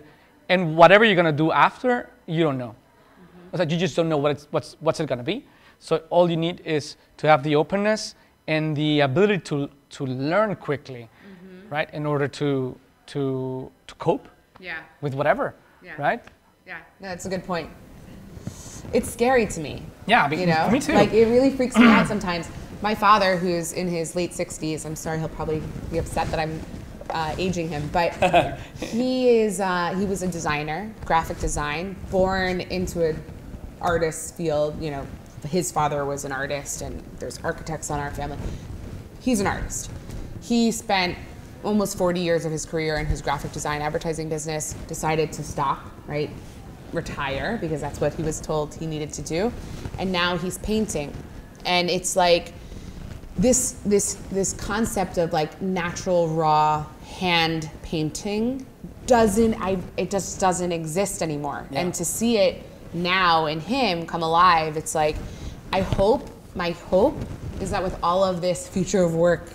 and 0.50 0.76
whatever 0.76 1.06
you're 1.06 1.16
gonna 1.16 1.32
do 1.32 1.52
after, 1.52 2.10
you 2.26 2.44
don't 2.44 2.58
know. 2.58 2.76
It's 3.52 3.60
like 3.60 3.72
you 3.72 3.78
just 3.78 3.96
don't 3.96 4.10
know 4.10 4.18
what 4.18 4.32
it's, 4.32 4.48
what's 4.52 4.76
what's 4.80 5.00
it 5.00 5.08
gonna 5.08 5.24
be. 5.24 5.46
So 5.80 6.04
all 6.10 6.30
you 6.30 6.38
need 6.38 6.62
is 6.66 6.98
to 7.18 7.28
have 7.28 7.44
the 7.44 7.56
openness 7.56 8.16
and 8.48 8.76
the 8.76 9.00
ability 9.02 9.40
to 9.40 9.70
to 9.92 10.06
learn 10.06 10.56
quickly, 10.56 11.10
mm-hmm. 11.10 11.74
right? 11.74 11.90
In 11.94 12.06
order 12.06 12.28
to 12.28 12.76
to 13.08 13.72
to 13.88 13.96
cope 13.96 14.28
Yeah. 14.60 14.80
with 15.02 15.14
whatever, 15.14 15.56
Yeah. 15.82 15.96
right? 15.98 16.22
Yeah. 16.68 16.80
No, 17.00 17.08
that's 17.10 17.26
a 17.26 17.30
good 17.30 17.46
point. 17.46 17.70
It's 18.94 19.10
scary 19.10 19.46
to 19.48 19.60
me. 19.60 19.84
Yeah, 20.06 20.26
I 20.26 20.34
you 20.34 20.46
know 20.46 20.70
me 20.70 20.80
too. 20.80 20.94
like 20.94 21.14
it 21.14 21.26
really 21.28 21.50
freaks 21.52 21.78
me 21.78 21.86
out 21.86 22.08
sometimes 22.08 22.50
my 22.82 22.96
father 22.96 23.36
who's 23.38 23.74
in 23.74 23.88
his 23.88 24.16
late 24.16 24.32
60s 24.32 24.86
i'm 24.86 24.96
sorry 24.96 25.20
he'll 25.20 25.28
probably 25.30 25.62
be 25.92 25.98
upset 25.98 26.28
that 26.32 26.40
i'm 26.40 26.60
uh, 27.12 27.36
aging 27.38 27.70
him 27.70 27.88
but 27.92 28.14
he 28.80 29.30
is 29.30 29.60
uh, 29.60 29.94
he 29.98 30.06
was 30.06 30.24
a 30.24 30.28
designer 30.28 30.92
graphic 31.06 31.38
design 31.40 31.96
born 32.12 32.62
into 32.62 33.06
an 33.06 33.22
artist 33.82 34.36
field 34.36 34.82
you 34.82 34.92
know 34.92 35.06
his 35.48 35.72
father 35.72 36.06
was 36.06 36.26
an 36.26 36.32
artist 36.32 36.82
and 36.82 37.04
there's 37.20 37.40
architects 37.44 37.90
on 37.90 38.00
our 38.00 38.12
family. 38.12 38.38
He's 39.22 39.40
an 39.40 39.48
artist. 39.48 39.92
He 40.42 40.72
spent 40.72 41.18
almost 41.64 41.98
40 41.98 42.20
years 42.20 42.46
of 42.46 42.52
his 42.52 42.66
career 42.66 42.98
in 42.98 43.06
his 43.06 43.22
graphic 43.22 43.52
design 43.52 43.82
advertising 43.82 44.30
business 44.30 44.74
decided 44.88 45.32
to 45.34 45.44
stop 45.44 45.80
right 46.08 46.30
retire 46.94 47.58
because 47.60 47.82
that's 47.82 48.00
what 48.00 48.14
he 48.14 48.24
was 48.24 48.40
told 48.40 48.74
he 48.74 48.88
needed 48.88 49.12
to 49.14 49.22
do 49.22 49.52
and 49.98 50.12
now 50.12 50.38
he's 50.38 50.58
painting. 50.60 51.14
And 51.66 51.90
it's 51.90 52.16
like 52.16 52.54
this 53.38 53.74
this 53.86 54.16
this 54.32 54.54
concept 54.54 55.18
of 55.18 55.34
like 55.34 55.62
natural 55.62 56.30
raw 56.30 56.86
hand 57.10 57.70
painting 57.82 58.66
doesn't 59.06 59.56
I 59.56 59.78
it 59.98 60.12
just 60.12 60.40
doesn't 60.40 60.72
exist 60.72 61.22
anymore 61.24 61.68
Yeah. 61.72 61.82
and 61.82 61.94
to 61.96 62.06
see 62.06 62.38
it 62.38 62.64
now 62.94 63.48
in 63.48 63.60
him 63.60 64.06
come 64.06 64.24
alive 64.24 64.78
it's 64.78 64.94
like 64.96 65.16
I 65.74 65.82
hope 65.82 66.30
my 66.56 66.72
hope 66.72 67.18
is 67.60 67.72
that 67.72 67.84
with 67.84 67.98
all 68.04 68.24
of 68.24 68.42
this 68.42 68.68
future 68.68 69.04
of 69.04 69.16
work 69.16 69.50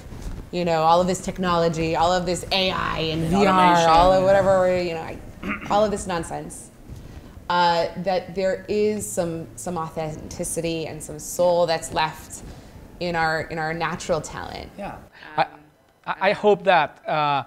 you 0.51 0.65
know 0.65 0.83
all 0.83 1.01
of 1.01 1.07
this 1.07 1.21
technology 1.21 1.95
all 1.97 2.13
of 2.13 2.27
this 2.27 2.45
AI 2.51 2.99
and, 2.99 3.25
And 3.25 3.33
VR 3.35 3.89
all 3.89 4.13
of 4.13 4.25
whatever 4.25 4.83
you 4.83 4.95
know 4.95 5.01
I, 5.01 5.19
all 5.71 5.85
of 5.85 5.91
this 5.91 6.07
nonsense 6.07 6.71
uh, 7.51 7.89
that 7.99 8.35
there 8.35 8.65
is 8.69 9.07
some 9.11 9.47
some 9.57 9.77
authenticity 9.77 10.87
and 10.87 11.03
some 11.03 11.19
soul 11.19 11.67
that's 11.67 11.93
left 11.93 12.43
in 13.01 13.15
our 13.15 13.43
in 13.43 13.59
our 13.59 13.75
natural 13.75 14.21
talent. 14.21 14.71
Yeah. 14.79 14.97
I, 15.37 15.47
I 16.07 16.31
I 16.31 16.33
hope 16.33 16.65
that 16.65 17.07
uh, 17.09 17.45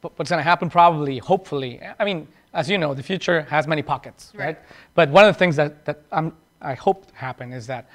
what's 0.00 0.30
going 0.30 0.38
to 0.38 0.50
happen, 0.50 0.70
probably, 0.70 1.18
hopefully, 1.18 1.80
I 1.98 2.04
mean, 2.04 2.28
as 2.54 2.70
you 2.70 2.78
know, 2.78 2.94
the 2.94 3.02
future 3.02 3.42
has 3.42 3.66
many 3.66 3.82
pockets, 3.82 4.32
right? 4.34 4.46
Right. 4.46 4.58
But 4.94 5.10
one 5.10 5.24
of 5.24 5.34
the 5.34 5.38
things 5.38 5.56
that, 5.56 5.84
that 5.84 6.00
I'm, 6.12 6.32
I 6.60 6.74
hope 6.74 7.06
to 7.08 7.14
happen 7.14 7.52
is 7.52 7.66
that 7.66 7.88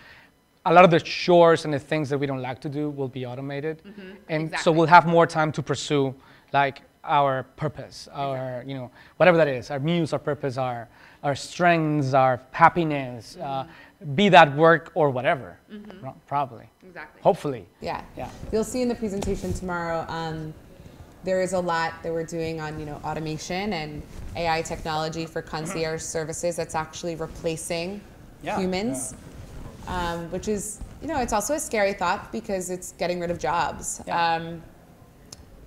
a 0.65 0.73
lot 0.73 0.85
of 0.85 0.91
the 0.91 0.99
chores 0.99 1.65
and 1.65 1.73
the 1.73 1.79
things 1.79 2.09
that 2.09 2.17
we 2.17 2.25
don't 2.27 2.41
like 2.41 2.59
to 2.61 2.69
do 2.69 2.89
will 2.89 3.07
be 3.09 3.25
automated. 3.25 3.81
And 3.85 3.91
so 3.91 4.01
Mm-hmm. 4.01 4.31
Exactly. 4.45 4.73
we'll 4.73 4.87
have 4.87 5.05
more 5.07 5.27
time 5.27 5.51
to 5.53 5.61
pursue 5.63 6.13
like 6.53 6.81
our 7.03 7.43
purpose, 7.57 8.07
our, 8.13 8.63
you 8.65 8.75
know, 8.75 8.89
whatever 9.17 9.37
that 9.37 9.47
is, 9.47 9.71
our 9.71 9.79
muse, 9.79 10.13
our 10.13 10.19
purpose, 10.19 10.57
our, 10.57 10.87
our 11.23 11.35
strengths, 11.35 12.13
our 12.13 12.41
happiness, 12.51 13.37
uh, 13.37 13.65
be 14.15 14.27
that 14.29 14.53
work 14.57 14.91
or 14.95 15.09
whatever, 15.09 15.57
Pro- 16.01 16.15
probably. 16.27 16.69
Exactly. 16.85 17.21
Hopefully. 17.21 17.65
Yeah. 17.81 18.01
Yeah. 18.17 18.29
You'll 18.51 18.65
see 18.65 18.81
in 18.81 18.89
the 18.89 18.95
presentation 18.95 19.53
tomorrow. 19.53 20.05
Um, 20.09 20.53
there 21.23 21.41
is 21.41 21.53
a 21.53 21.59
lot 21.59 21.93
that 22.03 22.11
we're 22.11 22.25
doing 22.25 22.59
on 22.59 22.77
you 22.77 22.85
know 22.85 22.99
automation 23.05 23.71
and 23.71 24.01
AI 24.35 24.61
technology 24.61 25.25
for 25.25 25.41
concierge 25.41 26.01
services. 26.01 26.57
That's 26.57 26.75
actually 26.75 27.15
replacing 27.15 28.01
Yeah. 28.41 28.59
humans, 28.59 29.15
Um, 29.87 30.29
which 30.31 30.49
is 30.49 30.79
you 31.01 31.07
know 31.07 31.19
it's 31.21 31.31
also 31.33 31.53
a 31.53 31.59
scary 31.59 31.93
thought 31.93 32.29
because 32.33 32.69
it's 32.69 32.91
getting 32.93 33.21
rid 33.21 33.31
of 33.31 33.39
jobs. 33.39 34.01
Yeah. 34.05 34.33
Um, 34.35 34.61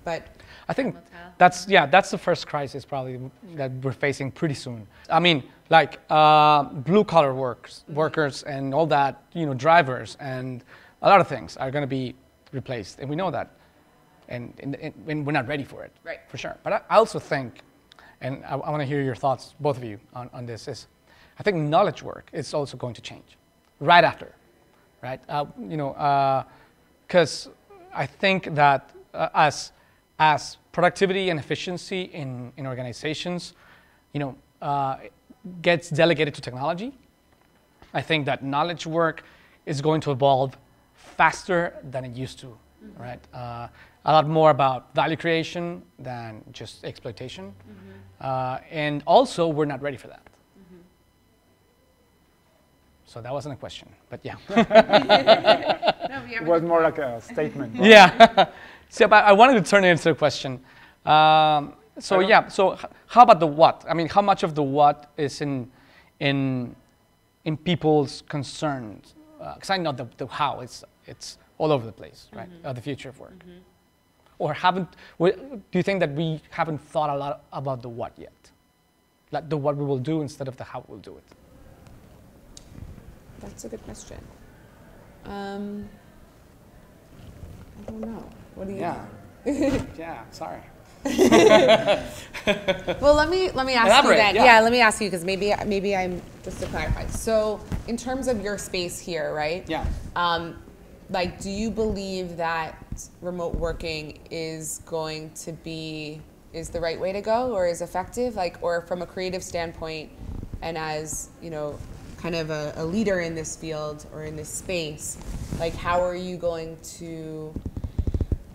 but 0.03 0.27
I 0.69 0.73
think 0.73 0.93
Time 0.93 1.03
will 1.03 1.09
tell. 1.09 1.33
that's 1.37 1.67
yeah, 1.67 1.85
that's 1.85 2.11
the 2.11 2.17
first 2.17 2.47
crisis 2.47 2.85
probably 2.85 3.19
that 3.55 3.71
we're 3.83 3.91
facing 3.91 4.31
pretty 4.31 4.55
soon. 4.55 4.87
I 5.09 5.19
mean, 5.19 5.43
like 5.69 5.99
uh, 6.09 6.63
blue 6.63 7.03
collar 7.03 7.33
workers, 7.33 7.83
workers, 7.89 8.43
and 8.43 8.73
all 8.73 8.87
that, 8.87 9.23
you 9.33 9.45
know, 9.45 9.53
drivers, 9.53 10.17
and 10.19 10.63
a 11.01 11.09
lot 11.09 11.21
of 11.21 11.27
things 11.27 11.57
are 11.57 11.71
going 11.71 11.83
to 11.83 11.87
be 11.87 12.15
replaced, 12.51 12.99
and 12.99 13.09
we 13.09 13.15
know 13.15 13.31
that, 13.31 13.51
and, 14.29 14.53
and, 14.59 14.75
and 15.07 15.25
we're 15.25 15.31
not 15.31 15.47
ready 15.47 15.63
for 15.63 15.83
it, 15.83 15.91
Right. 16.03 16.19
For 16.27 16.37
sure. 16.37 16.57
But 16.63 16.85
I, 16.89 16.95
also 16.95 17.19
think, 17.19 17.61
and 18.21 18.43
I, 18.45 18.53
I 18.55 18.69
want 18.69 18.81
to 18.81 18.85
hear 18.85 19.01
your 19.01 19.15
thoughts, 19.15 19.55
both 19.59 19.77
of 19.77 19.83
you, 19.83 19.99
on, 20.13 20.29
on 20.33 20.45
this. 20.45 20.67
Is 20.67 20.87
I 21.39 21.43
think 21.43 21.57
knowledge 21.57 22.01
work 22.01 22.29
is 22.33 22.53
also 22.53 22.77
going 22.77 22.93
to 22.93 23.01
change, 23.01 23.37
right 23.79 24.03
after, 24.03 24.33
right? 25.03 25.19
Uh, 25.29 25.45
you 25.59 25.77
know, 25.77 26.45
because 27.05 27.49
I 27.93 28.05
think 28.05 28.55
that 28.55 28.91
uh, 29.13 29.29
as 29.33 29.71
as 30.19 30.57
productivity 30.71 31.29
and 31.29 31.39
efficiency 31.39 32.03
in, 32.03 32.51
in 32.57 32.65
organizations, 32.65 33.53
you 34.13 34.19
know, 34.19 34.35
uh, 34.61 34.97
gets 35.61 35.89
delegated 35.89 36.33
to 36.33 36.41
technology, 36.41 36.93
I 37.93 38.01
think 38.01 38.25
that 38.25 38.43
knowledge 38.43 38.85
work 38.85 39.23
is 39.65 39.81
going 39.81 40.01
to 40.01 40.11
evolve 40.11 40.57
faster 40.95 41.73
than 41.83 42.05
it 42.05 42.15
used 42.15 42.39
to, 42.39 42.57
right? 42.97 43.19
Uh, 43.33 43.67
a 44.05 44.11
lot 44.11 44.27
more 44.27 44.51
about 44.51 44.93
value 44.95 45.17
creation 45.17 45.81
than 45.99 46.43
just 46.51 46.83
exploitation, 46.85 47.53
uh, 48.21 48.59
and 48.71 49.03
also 49.05 49.47
we're 49.47 49.65
not 49.65 49.81
ready 49.81 49.97
for 49.97 50.07
that. 50.07 50.21
So 53.05 53.21
that 53.21 53.31
wasn't 53.31 53.53
a 53.53 53.57
question, 53.57 53.87
but 54.09 54.19
yeah. 54.23 54.35
It 56.29 56.43
was 56.43 56.61
more 56.61 56.81
like 56.81 56.97
a 56.97 57.21
statement. 57.21 57.75
Yeah. 57.75 58.47
So, 58.89 59.07
but 59.07 59.23
I 59.25 59.31
wanted 59.33 59.63
to 59.63 59.69
turn 59.69 59.83
it 59.83 59.89
into 59.89 60.09
a 60.11 60.15
question. 60.15 60.59
Um, 61.05 61.73
so 61.99 62.19
yeah. 62.19 62.47
So 62.47 62.77
how 63.07 63.23
about 63.23 63.39
the 63.39 63.47
what? 63.47 63.85
I 63.89 63.93
mean, 63.93 64.07
how 64.09 64.21
much 64.21 64.43
of 64.43 64.53
the 64.55 64.63
what 64.63 65.11
is 65.17 65.41
in 65.41 65.69
in 66.19 66.75
in 67.45 67.57
people's 67.57 68.23
concerns? 68.29 69.15
Because 69.39 69.69
I 69.69 69.77
know 69.77 69.91
the, 69.91 70.07
the 70.17 70.27
how. 70.27 70.59
It's 70.61 70.83
it's 71.05 71.37
all 71.57 71.71
over 71.71 71.85
the 71.85 71.91
place, 71.91 72.27
right? 72.33 72.49
Uh, 72.63 72.73
the 72.73 72.81
future 72.81 73.09
of 73.09 73.19
work. 73.19 73.43
Or 74.39 74.53
haven't? 74.53 74.89
wh- 75.19 75.33
Do 75.71 75.73
you 75.79 75.83
think 75.83 75.99
that 76.01 76.11
we 76.13 76.41
haven't 76.51 76.77
thought 76.79 77.09
a 77.09 77.15
lot 77.17 77.43
about 77.51 77.81
the 77.81 77.89
what 77.89 78.13
yet? 78.17 78.51
Like 79.31 79.49
the 79.49 79.57
what 79.57 79.75
we 79.75 79.83
will 79.85 79.97
do 79.99 80.21
instead 80.21 80.47
of 80.47 80.55
the 80.57 80.63
how 80.63 80.83
we'll 80.87 80.99
do 80.99 81.17
it. 81.17 81.23
that's 83.39 83.65
a 83.65 83.69
good 83.69 83.83
question. 83.83 84.17
Um, 85.25 85.89
I 87.87 87.91
don't 87.91 88.01
know. 88.01 88.29
What 88.57 88.67
do 88.67 88.73
you? 88.73 88.79
yeah. 89.97 90.23
Sorry. 90.31 90.61
Well, 93.01 93.13
let 93.15 93.29
me 93.29 93.51
let 93.51 93.65
me 93.65 93.73
ask 93.73 93.87
Elaborate, 93.87 94.11
you 94.15 94.21
then. 94.21 94.35
yeah. 94.35 94.45
Yeah. 94.45 94.61
let 94.61 94.71
me 94.71 94.79
ask 94.79 95.01
you 95.01 95.07
because 95.07 95.25
maybe 95.25 95.53
maybe 95.65 95.95
I'm 95.95 96.21
just 96.43 96.61
to 96.61 96.65
clarify. 96.67 97.05
So, 97.07 97.59
in 97.87 97.97
terms 97.97 98.27
of 98.27 98.41
your 98.41 98.57
space 98.57 98.99
here, 98.99 99.33
right? 99.33 99.65
Yeah. 99.67 99.85
Um, 100.15 100.55
like, 101.09 101.41
do 101.41 101.49
you 101.49 101.69
believe 101.69 102.37
that 102.37 102.75
remote 103.21 103.55
working 103.55 104.19
is 104.31 104.81
going 104.85 105.31
to 105.31 105.51
be 105.51 106.21
is 106.53 106.69
the 106.69 106.79
right 106.79 106.99
way 106.99 107.11
to 107.11 107.21
go, 107.21 107.51
or 107.53 107.67
is 107.67 107.81
effective? 107.81 108.35
Like, 108.35 108.57
or 108.61 108.81
from 108.81 109.01
a 109.01 109.05
creative 109.05 109.43
standpoint, 109.43 110.09
and 110.61 110.77
as 110.77 111.29
you 111.41 111.49
know, 111.49 111.77
kind 112.17 112.35
of 112.35 112.49
a, 112.49 112.73
a 112.77 112.85
leader 112.85 113.19
in 113.19 113.35
this 113.35 113.57
field 113.57 114.05
or 114.13 114.23
in 114.23 114.37
this 114.37 114.49
space, 114.49 115.17
like, 115.59 115.75
how 115.75 116.01
are 116.01 116.15
you 116.15 116.37
going 116.37 116.77
to 116.99 117.53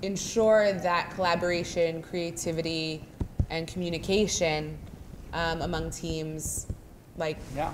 ensure 0.03 0.73
that 0.73 1.11
collaboration, 1.15 2.03
creativity, 2.03 3.05
and 3.51 3.67
communication 3.69 4.77
um, 5.33 5.63
among 5.63 5.91
teams, 5.91 6.67
like, 7.17 7.39
Yeah. 7.57 7.73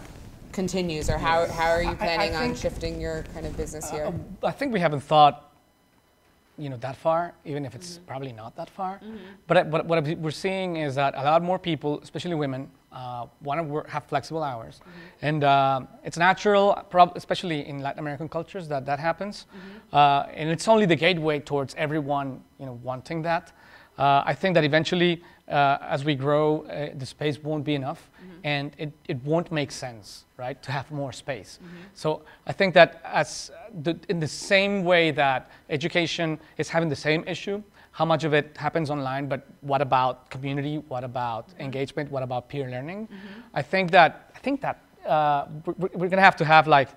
continues, 0.52 1.10
or 1.10 1.18
how, 1.18 1.46
how 1.46 1.70
are 1.70 1.82
you 1.82 1.88
I- 1.88 1.92
I 1.92 1.96
planning 1.96 2.36
on 2.36 2.42
think- 2.42 2.56
shifting 2.58 3.00
your 3.00 3.24
kind 3.34 3.46
of 3.46 3.56
business 3.56 3.90
here? 3.90 4.04
Uh, 4.06 4.46
I 4.46 4.52
think 4.52 4.72
we 4.72 4.80
haven't 4.80 5.00
thought, 5.00 5.50
you 6.56 6.68
know, 6.68 6.76
that 6.78 6.96
far, 6.96 7.34
even 7.44 7.64
if 7.64 7.74
it's 7.74 7.98
probably 8.06 8.32
not 8.32 8.54
that 8.56 8.70
far. 8.70 9.00
But, 9.46 9.70
but 9.70 9.86
what 9.86 10.04
we're 10.18 10.30
seeing 10.30 10.76
is 10.76 10.94
that 10.96 11.14
a 11.16 11.22
lot 11.22 11.42
more 11.42 11.58
people, 11.58 12.00
especially 12.02 12.34
women, 12.34 12.70
uh, 12.92 13.27
want 13.42 13.59
to 13.59 13.64
work, 13.64 13.88
have 13.88 14.05
flexible 14.05 14.42
hours, 14.42 14.81
and 15.22 15.44
uh, 15.44 15.81
it's 16.05 16.16
natural, 16.16 16.74
prob- 16.90 17.12
especially 17.16 17.66
in 17.68 17.81
Latin 17.83 18.01
American 18.01 18.29
cultures, 18.29 18.66
that 18.68 18.87
that 18.87 18.98
happens. 18.98 19.46
Uh, 19.92 20.24
and 20.35 20.48
it's 20.51 20.68
only 20.68 20.87
the 20.87 20.96
gateway 20.96 21.38
towards 21.38 21.74
everyone, 21.77 22.42
you 22.59 22.66
know, 22.66 22.79
wanting 22.83 23.22
that. 23.22 23.53
Uh, 23.98 24.22
I 24.24 24.35
think 24.35 24.55
that 24.55 24.64
eventually, 24.64 25.22
uh, 25.48 25.79
as 25.81 26.05
we 26.05 26.14
grow, 26.14 26.62
uh, 26.62 26.90
the 26.96 27.07
space 27.07 27.42
won't 27.42 27.64
be 27.64 27.74
enough, 27.74 28.11
and 28.44 28.70
it, 28.79 28.92
it 29.09 29.22
won't 29.24 29.51
make 29.51 29.72
sense, 29.72 30.24
right, 30.37 30.62
to 30.62 30.70
have 30.70 30.90
more 30.90 31.12
space. 31.12 31.59
So 31.94 32.22
I 32.46 32.53
think 32.53 32.74
that 32.74 33.01
as 33.05 33.51
the, 33.83 33.98
in 34.09 34.20
the 34.20 34.29
same 34.29 34.85
way 34.85 35.11
that 35.11 35.51
education 35.68 36.38
is 36.59 36.68
having 36.68 36.88
the 36.88 36.96
same 36.96 37.24
issue, 37.27 37.62
how 37.98 38.04
much 38.04 38.22
of 38.22 38.32
it 38.32 38.56
happens 38.56 38.90
online, 38.90 39.26
but 39.26 39.40
what 39.61 39.80
about 39.82 40.30
community? 40.30 40.76
What 40.87 41.02
about 41.02 41.44
engagement? 41.58 42.12
What 42.12 42.22
about 42.22 42.48
peer 42.48 42.70
learning? 42.70 43.00
Mm-hmm. 43.08 43.61
I 43.61 43.62
think 43.72 43.90
that 43.90 44.30
I 44.37 44.38
think 44.38 44.61
that 44.61 44.76
uh, 45.04 45.46
we're, 45.66 45.90
we're 45.98 46.11
going 46.12 46.22
to 46.24 46.28
have 46.30 46.37
to 46.37 46.44
have 46.44 46.68
like 46.68 46.90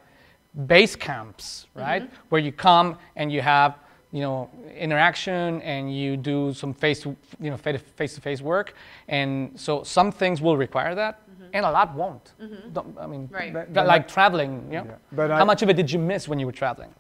base 0.68 0.96
camps, 0.96 1.66
right? 1.74 2.04
Mm-hmm. 2.04 2.30
Where 2.30 2.42
you 2.48 2.52
come 2.52 2.88
and 3.16 3.32
you 3.36 3.42
have, 3.42 3.72
you 4.12 4.22
know, 4.26 4.38
interaction 4.86 5.60
and 5.64 5.84
you 6.00 6.18
do 6.18 6.54
some 6.54 6.72
face 6.72 7.00
to, 7.02 7.10
you 7.40 7.50
know, 7.50 7.58
face 7.58 8.14
to 8.18 8.22
face 8.22 8.40
work. 8.54 8.76
And 9.08 9.60
so 9.60 9.82
some 9.82 10.12
things 10.12 10.40
will 10.40 10.58
require 10.66 10.94
that 10.94 11.14
mm-hmm. 11.18 11.56
and 11.56 11.66
a 11.66 11.72
lot 11.72 11.96
won't. 11.96 12.26
Don't- 12.74 12.96
I 13.00 13.08
mean, 13.08 13.28
Right. 13.32 13.52
But- 13.56 13.74
but 13.74 13.74
but 13.74 13.88
like 13.94 14.04
I- 14.04 14.14
traveling, 14.18 14.54
you 14.72 14.78
know? 14.80 14.86
Yeah. 14.92 15.18
But 15.20 15.32
How 15.32 15.38
I- 15.46 15.52
much 15.52 15.62
of 15.64 15.70
it 15.72 15.78
did 15.82 15.90
you 15.94 16.00
miss 16.14 16.28
when 16.30 16.38
you 16.42 16.46
were 16.50 16.58
traveling? 16.64 16.94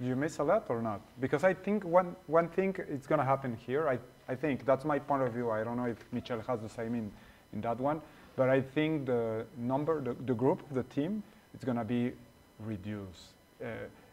You 0.00 0.16
miss 0.16 0.38
a 0.38 0.44
lot 0.44 0.66
or 0.68 0.80
not? 0.80 1.00
Because 1.20 1.44
I 1.44 1.54
think 1.54 1.84
one, 1.84 2.14
one 2.26 2.48
thing 2.48 2.76
is 2.88 3.06
going 3.06 3.18
to 3.18 3.24
happen 3.24 3.56
here. 3.66 3.88
I, 3.88 3.98
I 4.28 4.34
think 4.34 4.64
that's 4.64 4.84
my 4.84 4.98
point 4.98 5.22
of 5.22 5.32
view. 5.32 5.50
I 5.50 5.64
don't 5.64 5.76
know 5.76 5.86
if 5.86 6.04
Michel 6.12 6.40
has 6.46 6.60
the 6.60 6.68
same 6.68 6.94
in, 6.94 7.10
in 7.52 7.60
that 7.62 7.78
one, 7.80 8.00
but 8.36 8.48
I 8.48 8.60
think 8.60 9.06
the 9.06 9.44
number, 9.56 10.00
the, 10.00 10.14
the 10.26 10.34
group, 10.34 10.62
the 10.72 10.84
team, 10.84 11.22
is 11.54 11.64
going 11.64 11.78
to 11.78 11.84
be 11.84 12.12
reduced. 12.60 13.34
Uh, 13.62 13.66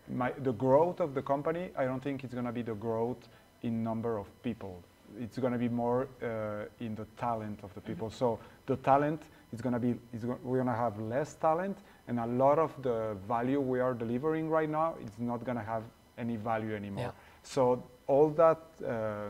my, 0.10 0.32
the 0.43 0.54
growth 0.54 1.00
of 1.00 1.13
the 1.13 1.21
company, 1.21 1.69
I 1.78 1.86
don't 1.86 2.04
think 2.04 2.24
it's 2.24 2.34
going 2.34 2.45
to 2.45 2.52
be 2.52 2.62
the 2.62 2.76
growth 2.76 3.28
in 3.63 3.84
number 3.84 4.17
of 4.17 4.28
people. 4.43 4.82
It's 5.19 5.38
going 5.38 5.54
to 5.54 5.60
be 5.60 5.69
more 5.69 6.08
uh, 6.21 6.65
in 6.80 6.95
the 6.95 7.06
talent 7.17 7.60
of 7.63 7.74
the 7.76 7.82
people. 7.82 8.10
So 8.10 8.39
the 8.65 8.76
talent 8.78 9.21
is 9.56 9.62
going 9.62 9.74
to 9.74 9.80
be, 9.80 9.96
go- 10.22 10.39
we're 10.44 10.62
going 10.63 10.68
to 10.68 10.82
have 10.86 11.00
less 11.00 11.34
talent, 11.36 11.78
and 12.08 12.20
a 12.20 12.26
lot 12.26 12.60
of 12.60 12.72
the 12.84 13.15
value 13.28 13.60
we 13.60 13.80
are 13.80 13.94
delivering 13.94 14.50
right 14.50 14.70
now 14.70 14.96
is 15.04 15.12
not 15.18 15.44
going 15.46 15.58
to 15.58 15.63
have 15.63 15.84
any 16.18 16.36
value 16.36 16.76
anymore. 16.76 17.06
Yeah. 17.06 17.12
So 17.44 17.84
all 18.08 18.30
that 18.32 18.60
uh, 18.86 19.30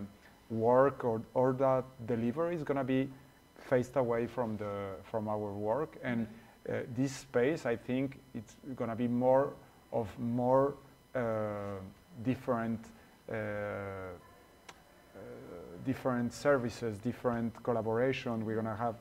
work 0.50 1.06
or, 1.06 1.22
or 1.34 1.54
that 1.54 1.86
delivery 2.06 2.56
is 2.56 2.64
going 2.64 2.78
to 2.78 2.84
be 2.84 3.08
phased 3.70 3.96
away 3.98 4.28
from 4.28 4.58
the 4.58 4.92
from 5.04 5.28
our 5.28 5.52
work, 5.54 5.98
and 6.04 6.28
uh, 6.70 6.74
this 6.96 7.12
space, 7.12 7.66
I 7.66 7.76
think, 7.76 8.20
it's 8.34 8.56
going 8.76 8.90
to 8.90 8.96
be 8.96 9.08
more 9.08 9.54
of 9.92 10.08
more 10.20 10.76
uh, 11.16 11.22
different. 12.24 12.80
Uh, 13.32 13.34
uh, 15.16 15.20
different 15.86 16.34
services, 16.34 16.98
different 16.98 17.54
collaboration. 17.64 18.46
We're 18.46 18.56
gonna 18.56 18.76
have 18.76 18.96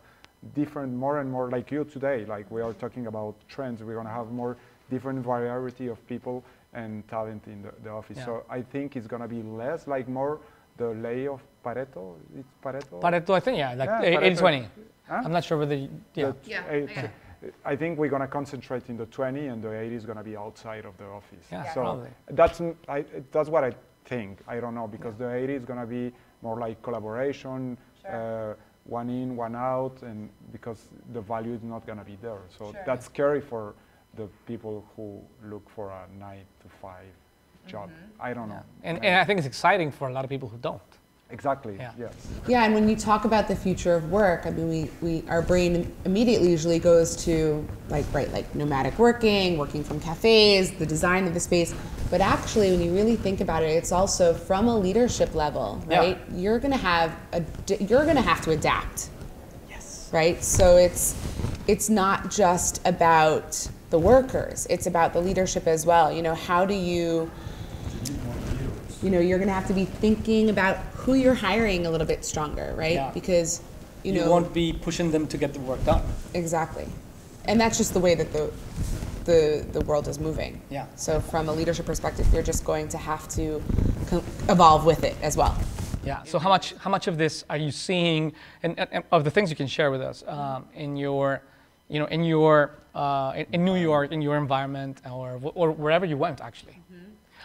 different, 0.54 0.92
more 0.92 1.20
and 1.20 1.30
more 1.30 1.48
like 1.50 1.70
you 1.70 1.84
today. 1.84 2.24
Like 2.26 2.50
we 2.50 2.60
are 2.62 2.72
talking 2.74 3.06
about 3.06 3.34
trends. 3.48 3.82
We're 3.82 3.94
gonna 3.96 4.10
have 4.10 4.30
more 4.30 4.56
different 4.90 5.24
variety 5.24 5.86
of 5.88 6.04
people 6.06 6.44
and 6.74 7.06
talent 7.08 7.46
in 7.46 7.62
the, 7.62 7.72
the 7.82 7.90
office. 7.90 8.18
Yeah. 8.18 8.24
So 8.26 8.44
I 8.50 8.60
think 8.62 8.96
it's 8.96 9.06
gonna 9.06 9.28
be 9.28 9.42
less 9.42 9.86
like 9.86 10.08
more 10.08 10.40
the 10.76 10.88
lay 10.90 11.26
of 11.28 11.40
Pareto. 11.64 12.16
It's 12.36 12.48
Pareto. 12.62 13.00
Pareto, 13.00 13.30
I 13.34 13.40
think, 13.40 13.58
yeah, 13.58 13.74
like 13.74 13.88
Yeah, 13.88 14.18
80 14.20 14.36
20. 14.36 14.68
Huh? 15.08 15.22
I'm 15.24 15.32
not 15.32 15.44
sure 15.44 15.58
whether, 15.58 15.74
you, 15.76 15.88
yeah. 16.14 16.26
That 16.26 16.36
Yeah, 16.46 16.62
eight- 16.70 16.98
I. 16.98 17.10
I 17.64 17.76
think 17.76 17.98
we're 17.98 18.08
going 18.08 18.22
to 18.22 18.26
concentrate 18.28 18.88
in 18.88 18.96
the 18.96 19.04
20 19.04 19.48
and 19.48 19.62
the 19.62 19.70
80 19.78 19.94
is 19.94 20.06
going 20.06 20.16
to 20.16 20.24
be 20.24 20.34
outside 20.34 20.86
of 20.86 20.96
the 20.96 21.04
office. 21.04 21.44
Yeah, 21.52 21.70
so 21.74 21.82
probably. 21.82 22.08
that's, 22.30 22.58
n- 22.60 22.74
I, 22.88 23.04
that's 23.32 23.50
what 23.50 23.64
I 23.64 23.72
think. 24.06 24.40
I 24.48 24.60
don't 24.60 24.74
know 24.74 24.86
because 24.86 25.14
the 25.16 25.30
80 25.30 25.52
is 25.52 25.64
going 25.66 25.78
to 25.78 25.86
be 25.86 26.10
more 26.40 26.58
like 26.58 26.80
collaboration, 26.82 27.76
uh, 28.08 28.54
one 28.84 29.08
in, 29.08 29.36
one 29.36 29.56
out, 29.56 30.02
and 30.02 30.28
because 30.52 30.88
the 31.12 31.20
value 31.20 31.54
is 31.54 31.62
not 31.62 31.86
going 31.86 31.98
to 31.98 32.04
be 32.04 32.16
there. 32.20 32.40
So 32.58 32.72
Sure. 32.72 32.82
that's 32.86 33.06
scary 33.06 33.40
for 33.40 33.74
the 34.16 34.28
people 34.46 34.84
who 34.94 35.20
look 35.48 35.68
for 35.70 35.90
a 35.90 36.06
nine 36.18 36.44
to 36.62 36.68
five 36.80 37.06
job. 37.66 37.88
Mm-hmm. 37.88 38.22
I 38.28 38.34
don't 38.34 38.48
know. 38.48 38.62
And, 38.82 39.04
and 39.04 39.16
I 39.16 39.24
think 39.24 39.38
it's 39.38 39.46
exciting 39.46 39.90
for 39.90 40.08
a 40.08 40.12
lot 40.12 40.24
of 40.24 40.30
people 40.30 40.48
who 40.48 40.58
don't. 40.58 40.82
Exactly. 41.30 41.76
Yeah. 41.76 41.92
Yes. 41.98 42.12
Yeah, 42.46 42.64
and 42.64 42.74
when 42.74 42.88
you 42.88 42.96
talk 42.96 43.24
about 43.24 43.48
the 43.48 43.56
future 43.56 43.94
of 43.94 44.10
work, 44.10 44.46
I 44.46 44.50
mean, 44.50 44.68
we, 44.68 44.90
we 45.22 45.28
our 45.28 45.42
brain 45.42 45.92
immediately 46.04 46.50
usually 46.50 46.78
goes 46.78 47.16
to 47.24 47.66
like 47.88 48.04
right, 48.12 48.30
like 48.32 48.52
nomadic 48.54 48.98
working, 48.98 49.58
working 49.58 49.84
from 49.84 50.00
cafes, 50.00 50.72
the 50.72 50.86
design 50.86 51.26
of 51.26 51.34
the 51.34 51.40
space. 51.40 51.74
But 52.10 52.20
actually, 52.20 52.70
when 52.70 52.80
you 52.80 52.94
really 52.94 53.16
think 53.16 53.40
about 53.40 53.62
it, 53.62 53.70
it's 53.70 53.92
also 53.92 54.34
from 54.34 54.68
a 54.68 54.78
leadership 54.78 55.34
level, 55.34 55.82
Yeah. 55.88 55.98
right? 55.98 56.18
You're 56.32 56.58
gonna 56.58 56.76
have 56.76 57.16
a, 57.32 57.42
you're 57.80 58.06
gonna 58.06 58.22
have 58.22 58.40
to 58.42 58.50
adapt, 58.52 59.10
Yes. 59.68 60.10
right? 60.12 60.42
So 60.42 60.76
it's 60.76 61.14
it's 61.66 61.88
not 61.88 62.30
just 62.30 62.80
about 62.86 63.68
the 63.90 63.98
workers; 63.98 64.66
it's 64.70 64.86
about 64.86 65.12
the 65.12 65.20
leadership 65.20 65.66
as 65.66 65.86
well. 65.86 66.12
You 66.12 66.22
know, 66.22 66.34
how 66.34 66.64
do 66.66 66.74
you 66.74 67.30
you 69.02 69.10
know 69.10 69.20
you're 69.20 69.38
going 69.38 69.48
to 69.48 69.54
have 69.54 69.66
to 69.66 69.74
be 69.74 69.84
thinking 69.84 70.48
about 70.50 70.78
who 71.04 71.14
you're 71.14 71.34
hiring 71.34 71.86
a 71.86 71.90
little 71.90 72.06
bit 72.06 72.24
stronger 72.24 72.74
right 72.76 72.94
Yeah. 72.94 73.10
because 73.12 73.60
you 74.02 74.12
You, 74.12 74.20
know 74.20 74.30
won't 74.30 74.52
be 74.52 74.72
pushing 74.72 75.10
them 75.10 75.26
to 75.28 75.36
get 75.38 75.52
the 75.52 75.60
work 75.60 75.82
done. 75.84 76.02
exactly 76.34 76.86
and 77.48 77.60
that's 77.60 77.76
just 77.78 77.92
the 77.94 78.00
way 78.00 78.14
that 78.14 78.32
the 78.32 78.50
the 79.24 79.64
the 79.72 79.80
world 79.88 80.06
is 80.08 80.18
moving 80.18 80.60
Yeah. 80.70 80.86
so 80.96 81.20
from 81.20 81.48
a 81.48 81.52
leadership 81.52 81.86
perspective 81.86 82.26
you're 82.32 82.42
just 82.52 82.64
going 82.64 82.88
to 82.88 82.98
have 82.98 83.28
to 83.38 83.62
co- 84.10 84.24
evolve 84.48 84.84
with 84.84 85.02
it 85.04 85.16
as 85.22 85.36
well 85.36 85.54
Yeah. 86.12 86.22
So 86.32 86.38
how 86.38 86.50
much 86.56 86.66
how 86.84 86.90
much 86.96 87.06
of 87.10 87.16
this 87.16 87.44
are 87.48 87.60
you 87.66 87.70
seeing, 87.86 88.22
and, 88.64 88.72
and, 88.80 88.88
and 88.94 89.02
of 89.10 89.20
the 89.26 89.30
things 89.34 89.46
you 89.52 89.56
can 89.62 89.68
share 89.76 89.90
with 89.94 90.02
us 90.10 90.22
um, 90.36 90.60
in 90.84 90.90
your, 91.04 91.26
you 91.92 91.98
know, 92.00 92.08
in 92.16 92.22
your 92.34 92.54
uh, 92.94 93.32
in, 93.40 93.46
in 93.54 93.60
New 93.64 93.78
York, 93.90 94.12
in 94.12 94.20
your 94.26 94.36
environment, 94.36 94.96
or 95.18 95.40
or 95.60 95.66
wherever 95.84 96.06
you 96.12 96.18
went 96.26 96.38
actually? 96.48 96.76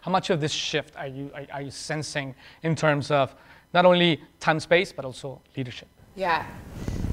How 0.05 0.11
much 0.11 0.29
of 0.33 0.37
this 0.43 0.51
shift 0.69 0.93
are 1.01 1.07
you 1.17 1.25
are, 1.35 1.45
are 1.55 1.63
you 1.67 1.71
sensing 1.71 2.35
in 2.67 2.75
terms 2.75 3.11
of 3.11 3.25
not 3.73 3.85
only 3.85 4.21
time 4.39 4.59
space 4.59 4.91
but 4.91 5.05
also 5.05 5.41
leadership? 5.55 5.87
Yeah, 6.15 6.45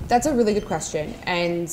that's 0.08 0.26
a 0.26 0.34
really 0.34 0.54
good 0.54 0.66
question. 0.66 1.14
And 1.24 1.72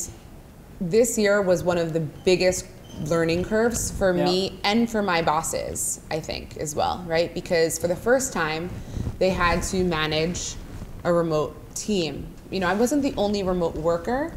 this 0.80 1.16
year 1.18 1.42
was 1.42 1.62
one 1.62 1.78
of 1.78 1.92
the 1.92 2.00
biggest 2.00 2.66
learning 3.06 3.44
curves 3.44 3.90
for 3.90 4.16
Yeah. 4.16 4.24
me 4.24 4.60
and 4.62 4.88
for 4.88 5.02
my 5.02 5.20
bosses, 5.22 6.00
I 6.10 6.20
think, 6.20 6.56
as 6.58 6.74
well, 6.76 7.04
right? 7.08 7.32
Because 7.34 7.78
for 7.78 7.88
the 7.88 7.96
first 7.96 8.32
time, 8.32 8.70
they 9.18 9.30
had 9.30 9.62
to 9.64 9.82
manage 9.84 10.54
a 11.02 11.12
remote 11.12 11.56
team. 11.74 12.26
You 12.50 12.60
know, 12.60 12.68
I 12.68 12.74
wasn't 12.74 13.02
the 13.02 13.12
only 13.16 13.42
remote 13.42 13.74
worker, 13.74 14.32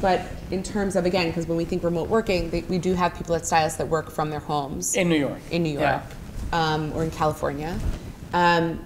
but 0.00 0.22
in 0.50 0.62
terms 0.64 0.96
of, 0.96 1.06
again, 1.06 1.28
because 1.28 1.46
when 1.46 1.56
we 1.56 1.64
think 1.64 1.84
remote 1.84 2.08
working, 2.08 2.50
they, 2.50 2.62
we 2.62 2.78
do 2.78 2.94
have 2.94 3.14
people 3.14 3.36
at 3.36 3.46
Stylus 3.46 3.74
that 3.76 3.86
work 3.86 4.10
from 4.10 4.30
their 4.30 4.40
homes 4.40 4.96
In 4.96 5.08
New 5.08 5.16
York. 5.16 5.38
in 5.52 5.62
New 5.62 5.78
Yeah. 5.78 5.90
York 6.00 6.02
um, 6.52 6.92
or 6.96 7.04
in 7.04 7.10
California. 7.12 7.78
Um, 8.32 8.84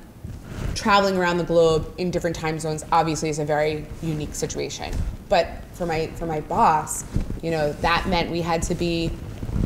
traveling 0.77 1.17
around 1.17 1.39
the 1.39 1.45
globe 1.45 1.93
in 1.99 2.11
different 2.11 2.37
time 2.37 2.61
zones 2.61 2.85
obviously 2.93 3.29
is 3.29 3.39
a 3.39 3.45
very 3.45 3.87
unique 4.03 4.35
situation. 4.35 4.95
But 5.29 5.49
for 5.73 5.87
my 5.87 6.07
for 6.09 6.27
my 6.27 6.41
boss, 6.41 7.05
you 7.43 7.51
know, 7.51 7.73
that 7.73 8.07
meant 8.09 8.31
we 8.31 8.43
had 8.43 8.63
to 8.65 8.75
be 8.75 9.11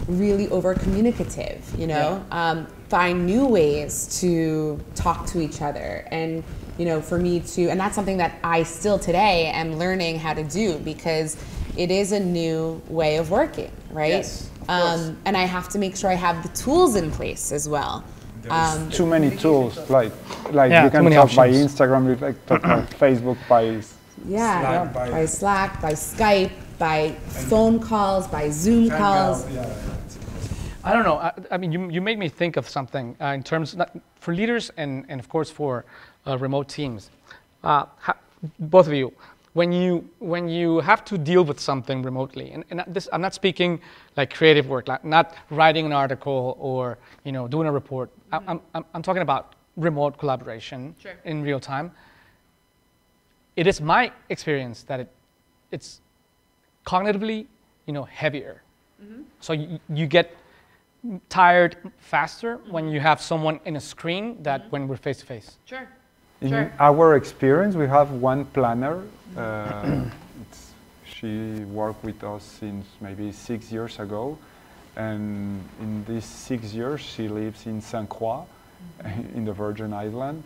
really 0.09 0.49
over 0.49 0.75
communicative. 0.75 1.62
You 1.77 1.88
know, 1.88 2.25
um, 2.31 2.66
find 2.88 3.27
new 3.27 3.46
ways 3.46 4.20
to 4.20 4.81
talk 4.94 5.27
to 5.27 5.40
each 5.40 5.61
other 5.61 6.07
and. 6.11 6.42
You 6.79 6.87
know, 6.87 7.03
for 7.03 7.18
me 7.18 7.40
to, 7.40 7.68
and 7.68 7.79
that's 7.79 7.94
something 7.94 8.16
that 8.16 8.38
I 8.42 8.62
still 8.62 8.99
today 8.99 9.49
am 9.49 9.77
learning 9.77 10.18
how 10.18 10.33
to 10.33 10.42
do 10.42 10.79
because 10.79 11.37
it 11.77 11.90
is 11.90 12.12
a 12.12 12.20
new 12.20 12.81
way 12.88 13.18
of 13.18 13.31
working, 13.31 13.70
right? 13.90 14.09
Yes. 14.09 14.49
Um, 14.66 15.18
and 15.27 15.37
I 15.37 15.42
have 15.42 15.68
to 15.70 15.79
make 15.79 15.94
sure 15.94 16.09
I 16.09 16.14
have 16.14 16.42
the 16.42 16.49
tools 16.57 16.96
in 16.96 17.11
place 17.11 17.53
as 17.53 17.68
well. 17.68 18.03
Um, 18.48 18.90
Too 18.90 19.07
many 19.07 19.37
tools, 19.37 19.76
like 19.90 20.12
like 20.53 20.70
Yeah, 20.70 20.85
you 20.85 20.90
can 20.90 21.05
many 21.05 21.16
talk 21.16 21.35
by. 21.35 21.50
Instagram, 21.50 22.07
you 22.09 22.16
like 22.16 22.46
talk 22.46 22.62
by 22.62 22.81
Facebook, 22.98 23.37
by 23.48 23.83
yeah, 24.26 24.61
Slack, 24.61 24.94
by- 24.94 25.11
by 25.11 25.26
Slack, 25.26 25.83
by 25.83 25.92
Skype, 25.92 26.53
by 26.79 27.12
phone 27.48 27.81
calls, 27.81 28.26
by 28.29 28.50
Zoom 28.50 28.88
calls. 28.90 29.48
Yeah, 29.50 29.66
I 30.83 30.92
don't 30.92 31.05
know. 31.05 31.16
I, 31.16 31.33
I 31.50 31.57
mean, 31.59 31.72
you, 31.72 31.90
you 31.90 32.00
made 32.00 32.18
me 32.18 32.29
think 32.29 32.57
of 32.57 32.68
something 32.68 33.16
uh, 33.20 33.26
in 33.26 33.42
terms 33.42 33.76
not, 33.76 33.94
for 34.18 34.35
leaders 34.35 34.70
and, 34.76 35.05
and 35.09 35.20
of 35.20 35.29
course 35.29 35.50
for 35.50 35.85
uh, 36.26 36.38
remote 36.38 36.68
teams. 36.68 37.11
Uh, 37.62 37.85
ha, 37.98 38.16
both 38.59 38.87
of 38.87 38.94
you, 38.94 39.12
when 39.53 39.73
you 39.73 40.09
when 40.19 40.49
you 40.49 40.81
have 40.81 41.05
to 41.07 41.19
deal 41.19 41.45
with 41.45 41.59
something 41.59 42.03
remotely, 42.03 42.53
and, 42.53 42.65
and 42.71 42.85
this 42.87 43.09
I'm 43.13 43.21
not 43.21 43.35
speaking 43.35 43.81
like 44.17 44.33
creative 44.33 44.69
work, 44.69 44.89
like 44.89 45.05
not 45.05 45.35
writing 45.51 45.87
an 45.87 45.93
article 45.93 46.57
or 46.61 46.99
you 47.25 47.33
know 47.33 47.49
doing 47.49 47.67
a 47.67 47.73
report. 47.73 48.11
Mm-hmm. 48.11 48.49
I, 48.49 48.53
I'm, 48.53 48.61
I'm 48.75 48.85
I'm 48.95 49.03
talking 49.03 49.23
about 49.23 49.55
remote 49.77 50.19
collaboration 50.19 50.95
Sure. 50.99 51.15
in 51.25 51.43
real 51.43 51.61
time. 51.61 51.91
It 53.57 53.67
is 53.67 53.81
my 53.81 54.13
experience 54.29 54.85
that 54.85 55.01
it 55.01 55.09
it's 55.73 56.01
cognitively 56.87 57.47
you 57.87 57.93
know 57.93 58.05
heavier. 58.05 58.63
Mm-hmm. 59.03 59.23
So 59.41 59.53
you, 59.53 59.81
you 59.93 60.07
get 60.07 60.37
tired 61.29 61.77
faster 61.99 62.61
when 62.71 62.85
mm-hmm. 62.85 62.95
you 62.95 63.01
have 63.01 63.21
someone 63.21 63.59
in 63.65 63.77
a 63.77 63.81
screen 63.81 64.43
that 64.43 64.71
when 64.71 64.87
we're 64.87 64.97
face 64.97 65.19
to 65.19 65.27
face. 65.27 65.59
Sure. 65.65 65.89
In 66.40 66.70
our 66.79 67.16
experience, 67.16 67.74
we 67.74 67.87
have 67.87 68.12
one 68.12 68.46
planner. 68.46 69.03
Uh, 69.37 70.05
it's, 70.40 70.72
she 71.05 71.64
worked 71.66 72.03
with 72.03 72.24
us 72.24 72.42
since 72.42 72.87
maybe 73.00 73.31
six 73.31 73.70
years 73.70 73.98
ago, 73.98 74.38
and 74.96 75.62
in 75.81 76.05
these 76.07 76.24
six 76.24 76.72
years, 76.72 77.03
she 77.03 77.29
lives 77.29 77.66
in 77.66 77.83
Saint 77.83 78.09
Croix, 78.09 78.42
in 79.35 79.44
the 79.44 79.53
Virgin 79.53 79.92
Islands. 79.92 80.42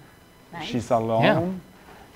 She's 0.63 0.91
alone, 0.91 1.61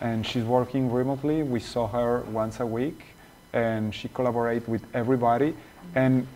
and 0.01 0.27
she's 0.27 0.45
working 0.45 0.93
remotely. 0.93 1.43
We 1.45 1.61
saw 1.61 1.87
her 1.89 2.21
once 2.33 2.59
a 2.59 2.67
week, 2.67 3.05
and 3.53 3.95
she 3.95 4.09
collaborates 4.09 4.67
with 4.67 4.83
everybody. 4.93 5.55
And 5.95 6.27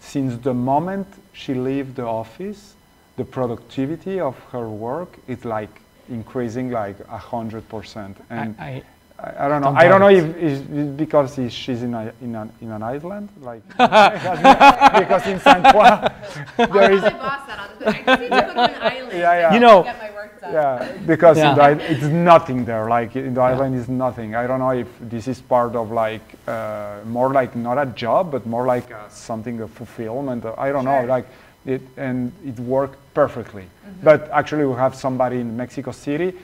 since 0.00 0.36
the 0.42 0.54
moment 0.54 1.06
she 1.32 1.54
leaves 1.54 1.94
the 1.94 2.04
office, 2.04 2.74
the 3.16 3.24
productivity 3.24 4.20
of 4.20 4.38
her 4.52 4.68
work 4.68 5.18
is 5.26 5.44
like 5.44 5.80
increasing 6.10 6.70
like 6.70 6.96
a 7.08 7.18
hundred 7.18 7.68
percent. 7.68 8.16
And 8.30 8.54
I, 8.58 8.82
I, 9.18 9.22
I, 9.22 9.46
I 9.46 9.48
don't 9.48 9.60
know. 9.60 9.68
don't 9.68 9.76
I 9.78 9.88
don't 9.88 10.00
know 10.00 10.10
doubt 10.10 10.30
if 10.30 10.36
it's 10.36 10.70
it's 10.70 10.90
because 10.96 11.32
it's- 11.38 11.52
she's 11.52 11.82
in 11.82 11.94
a, 11.94 12.12
in, 12.22 12.34
an 12.34 12.50
in 12.60 12.70
an 12.70 12.82
island, 12.82 13.28
like 13.40 13.62
because 13.78 15.26
in 15.26 15.38
Saint 15.40 15.64
Croix 15.66 16.08
there 16.56 16.92
is 16.92 17.02
boss 17.02 17.46
that. 17.46 17.70
I 17.86 17.92
just 18.02 18.20
need 18.20 18.28
to 18.28 18.28
go 18.28 18.54
to 18.54 18.76
an 18.76 18.82
island. 18.82 19.12
yeah 19.24 19.40
yeah 19.40 19.54
You 19.54 19.60
know- 19.60 19.82
get 19.82 19.98
my 19.98 20.10
work 20.12 20.40
done. 20.40 20.52
yeah 20.52 20.92
because 21.06 21.38
in 21.38 21.54
the, 21.54 21.92
it's 21.92 22.02
nothing 22.04 22.64
there. 22.64 22.88
Like 22.88 23.14
in 23.16 23.34
the 23.34 23.40
island 23.42 23.74
is 23.74 23.88
nothing. 23.88 24.34
I 24.34 24.46
don't 24.46 24.58
know 24.58 24.70
if 24.70 24.88
this 25.00 25.28
is 25.28 25.40
part 25.40 25.74
of 25.76 25.90
like 25.90 26.22
uh, 26.48 26.98
more 27.06 27.30
like 27.32 27.54
not 27.56 27.76
a 27.78 27.86
job, 27.86 28.30
but 28.30 28.46
more 28.46 28.66
like 28.66 28.90
uh, 28.90 29.08
something 29.08 29.60
of 29.60 29.70
fulfillment. 29.70 30.44
uh, 30.44 30.54
I 30.58 30.72
don't 30.72 30.84
know. 30.84 31.04
Like 31.04 31.26
it 31.66 31.82
and 31.96 32.32
it 32.46 32.58
worked 32.60 32.98
perfectly. 33.14 33.64
But 34.02 34.30
actually, 34.30 34.64
we 34.66 34.74
have 34.74 34.94
somebody 34.94 35.40
in 35.40 35.56
Mexico 35.56 35.92
City, 35.92 36.34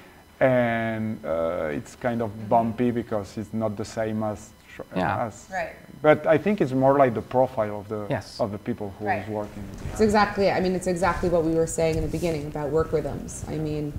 and 0.40 1.18
uh, 1.24 1.68
it's 1.72 1.96
kind 1.96 2.20
of 2.22 2.48
bumpy 2.48 2.90
because 2.90 3.36
it's 3.38 3.52
not 3.52 3.76
the 3.76 3.84
same 3.84 4.22
as. 4.22 4.50
tr- 4.74 4.82
Yeah. 4.94 5.26
as 5.26 5.46
Right. 5.50 5.72
But 6.02 6.26
I 6.26 6.36
think 6.38 6.60
it's 6.60 6.72
more 6.72 6.98
like 6.98 7.14
the 7.14 7.22
profile 7.22 7.78
of 7.80 7.88
the 7.88 8.06
Yes. 8.10 8.38
of 8.40 8.50
the 8.52 8.58
people 8.58 8.92
who 8.98 9.06
Right. 9.06 9.26
working. 9.28 9.64
It's 9.92 10.00
exactly. 10.02 10.50
I 10.50 10.60
mean, 10.60 10.74
it's 10.74 10.86
exactly 10.86 11.28
what 11.30 11.42
we 11.44 11.54
were 11.54 11.66
saying 11.66 11.96
in 11.96 12.02
the 12.02 12.10
beginning 12.18 12.46
about 12.46 12.68
work 12.70 12.92
rhythms. 12.92 13.44
I 13.48 13.56
mean, 13.56 13.92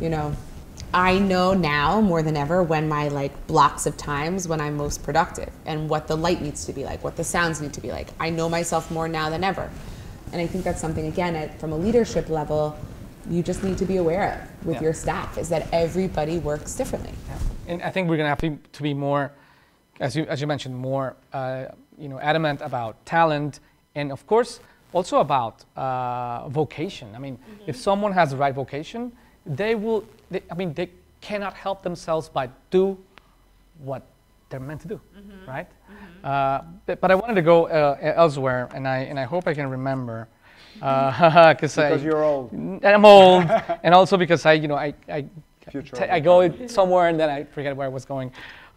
you 0.00 0.10
know, 0.10 0.32
I 0.92 1.18
know 1.18 1.54
now 1.54 2.00
more 2.02 2.22
than 2.22 2.36
ever 2.36 2.62
when 2.62 2.86
my 2.88 3.08
like 3.08 3.32
blocks 3.46 3.86
of 3.86 3.96
times 3.96 4.46
when 4.46 4.60
I'm 4.60 4.76
most 4.76 5.02
productive 5.02 5.50
and 5.64 5.88
what 5.88 6.06
the 6.06 6.16
light 6.16 6.40
needs 6.42 6.66
to 6.66 6.72
be 6.74 6.84
like, 6.84 7.02
what 7.02 7.16
the 7.16 7.24
sounds 7.24 7.60
need 7.62 7.72
to 7.72 7.80
be 7.80 7.90
like. 7.90 8.08
I 8.20 8.28
know 8.30 8.48
myself 8.50 8.90
more 8.90 9.08
now 9.08 9.30
than 9.30 9.42
ever, 9.42 9.70
and 10.34 10.42
I 10.42 10.48
think 10.48 10.64
that's 10.64 10.80
something 10.80 11.06
again 11.06 11.36
at, 11.36 11.60
from 11.60 11.72
a 11.72 11.76
leadership 11.76 12.28
level, 12.28 12.76
you 13.30 13.40
just 13.42 13.62
need 13.62 13.78
to 13.78 13.84
be 13.86 13.98
aware 13.98 14.24
of 14.32 14.66
with 14.66 14.76
Yeah. 14.76 14.82
your 14.82 14.92
staff 14.92 15.38
is 15.38 15.48
that 15.48 15.68
everybody 15.72 16.38
works 16.38 16.74
differently. 16.74 17.12
and 17.68 17.80
I 17.82 17.90
think 17.90 18.10
we're 18.10 18.18
going 18.18 18.26
to 18.26 18.36
have 18.36 18.60
to, 18.72 18.82
be 18.82 18.92
more, 18.92 19.32
as 20.00 20.14
you, 20.16 20.24
as 20.24 20.40
you 20.40 20.46
mentioned, 20.46 20.76
more 20.76 21.14
uh, 21.32 21.66
you 21.96 22.08
know, 22.08 22.18
adamant 22.18 22.60
about 22.60 22.92
talent 23.06 23.60
and, 23.94 24.10
of 24.12 24.26
course, 24.26 24.60
also 24.92 25.20
about 25.20 25.64
uh, 25.76 26.48
vocation. 26.48 27.14
I 27.14 27.18
mean, 27.18 27.38
if 27.66 27.76
someone 27.76 28.12
has 28.12 28.32
the 28.32 28.36
right 28.36 28.54
vocation, 28.54 29.12
they 29.46 29.74
will, 29.76 30.04
they, 30.30 30.42
I 30.50 30.54
mean, 30.54 30.74
they 30.74 30.90
cannot 31.20 31.54
help 31.54 31.82
themselves 31.82 32.28
but 32.28 32.50
do 32.70 32.98
what 33.78 34.02
they're 34.50 34.60
meant 34.60 34.82
to 34.82 34.88
do, 34.88 35.00
right? 35.46 35.68
Uh, 36.24 36.62
but, 36.86 37.00
but 37.00 37.10
I 37.10 37.14
wanted 37.14 37.34
to 37.34 37.42
go 37.42 37.66
uh, 37.66 37.96
elsewhere, 38.00 38.68
and 38.74 38.88
I 38.88 38.98
and 39.00 39.20
I 39.20 39.24
hope 39.24 39.46
I 39.46 39.52
can 39.52 39.68
remember, 39.68 40.26
uh, 40.80 41.52
Because 41.54 41.76
I, 41.78 41.94
you're 41.96 42.24
old. 42.24 42.50
I'm 42.82 43.04
old, 43.04 43.44
and 43.82 43.94
also 43.94 44.16
because 44.16 44.46
I, 44.46 44.54
you 44.54 44.66
know, 44.66 44.74
I, 44.76 44.94
I, 45.08 45.26
Future 45.70 45.96
t- 45.96 46.04
of 46.04 46.10
I 46.10 46.20
go 46.20 46.66
somewhere 46.66 47.08
and 47.08 47.20
then 47.20 47.28
I 47.30 47.44
forget 47.44 47.76
where 47.76 47.86
I 47.86 47.90
was 47.90 48.04
going. 48.04 48.28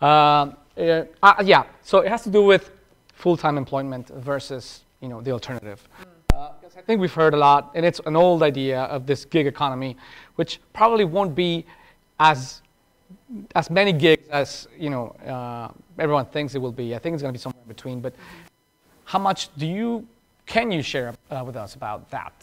Um, 0.02 0.58
uh, 0.78 1.04
uh, 1.24 1.44
yeah, 1.44 1.64
so 1.82 2.00
it 2.00 2.10
has 2.10 2.24
to 2.24 2.30
do 2.30 2.44
with 2.44 2.72
full-time 3.14 3.58
employment 3.58 4.10
versus, 4.10 4.84
you 5.02 5.08
know, 5.10 5.22
the 5.22 5.32
alternative. 5.32 5.88
Uh, 6.34 6.50
'cause 6.62 6.76
I 6.78 6.82
think 6.82 7.02
we've 7.02 7.14
heard 7.14 7.34
a 7.34 7.38
lot, 7.38 7.72
and 7.76 7.86
it's 7.86 8.00
an 8.06 8.16
old 8.16 8.44
idea 8.44 8.82
of 8.84 9.06
this 9.08 9.26
gig 9.26 9.48
economy, 9.48 9.98
which 10.36 10.60
probably 10.74 11.04
won't 11.06 11.34
be 11.34 11.66
as 12.20 12.62
as 13.56 13.70
many 13.70 13.92
gigs 13.92 14.28
as 14.30 14.68
you 14.78 14.90
know 14.90 15.08
uh, 15.28 15.70
everyone 16.00 16.26
thinks 16.26 16.56
it 16.56 16.60
will 16.60 16.72
be. 16.72 16.96
I 16.96 17.00
think 17.00 17.13
it's 17.13 17.22
going 17.22 17.34
to 17.34 17.38
be 17.38 17.42
somewhere 17.42 17.62
in 17.62 17.68
between. 17.68 18.00
But 18.00 18.13
how 19.06 19.20
much 19.20 19.54
do 19.58 19.66
you 19.66 20.08
can 20.46 20.72
you 20.72 20.82
share 20.82 21.13
uh, 21.30 21.44
with 21.46 21.56
us 21.56 21.76
about 21.76 22.10
that? 22.12 22.34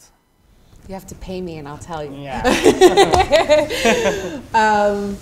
You 0.87 0.93
have 0.93 1.07
to 1.07 1.15
pay 1.15 1.41
me 1.41 1.57
and 1.57 1.67
I'll 1.67 1.79
tell 1.79 2.03
you. 2.03 2.21
Yeah. 2.21 2.43
Um, 4.53 5.17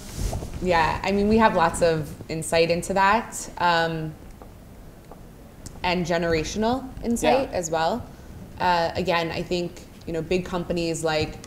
yeah, 0.62 1.00
I 1.04 1.12
mean, 1.12 1.28
we 1.28 1.38
have 1.38 1.56
lots 1.56 1.82
of 1.82 2.14
insight 2.30 2.70
into 2.70 2.94
that 2.94 3.50
um, 3.58 4.14
and 5.84 6.06
generational 6.06 6.84
insight 7.04 7.50
Yeah. 7.50 7.58
as 7.58 7.70
well. 7.72 8.06
Uh, 8.60 8.92
again, 8.96 9.32
I 9.32 9.42
think, 9.42 9.82
you 10.06 10.14
know, 10.14 10.22
big 10.22 10.46
companies 10.46 11.04
like, 11.04 11.38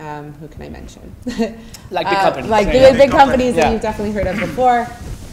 um, 0.00 0.32
who 0.34 0.48
can 0.48 0.62
I 0.62 0.68
mention? 0.68 1.14
Like 1.90 2.08
big 2.08 2.18
Uh. 2.18 2.48
Like 2.48 2.66
Yeah, 2.66 2.72
big, 2.72 2.82
yeah. 2.82 2.92
big 3.06 3.10
companies 3.10 3.54
that 3.56 3.72
you've 3.72 3.82
definitely 3.82 4.12
heard 4.14 4.26
of 4.26 4.38
before. 4.48 4.86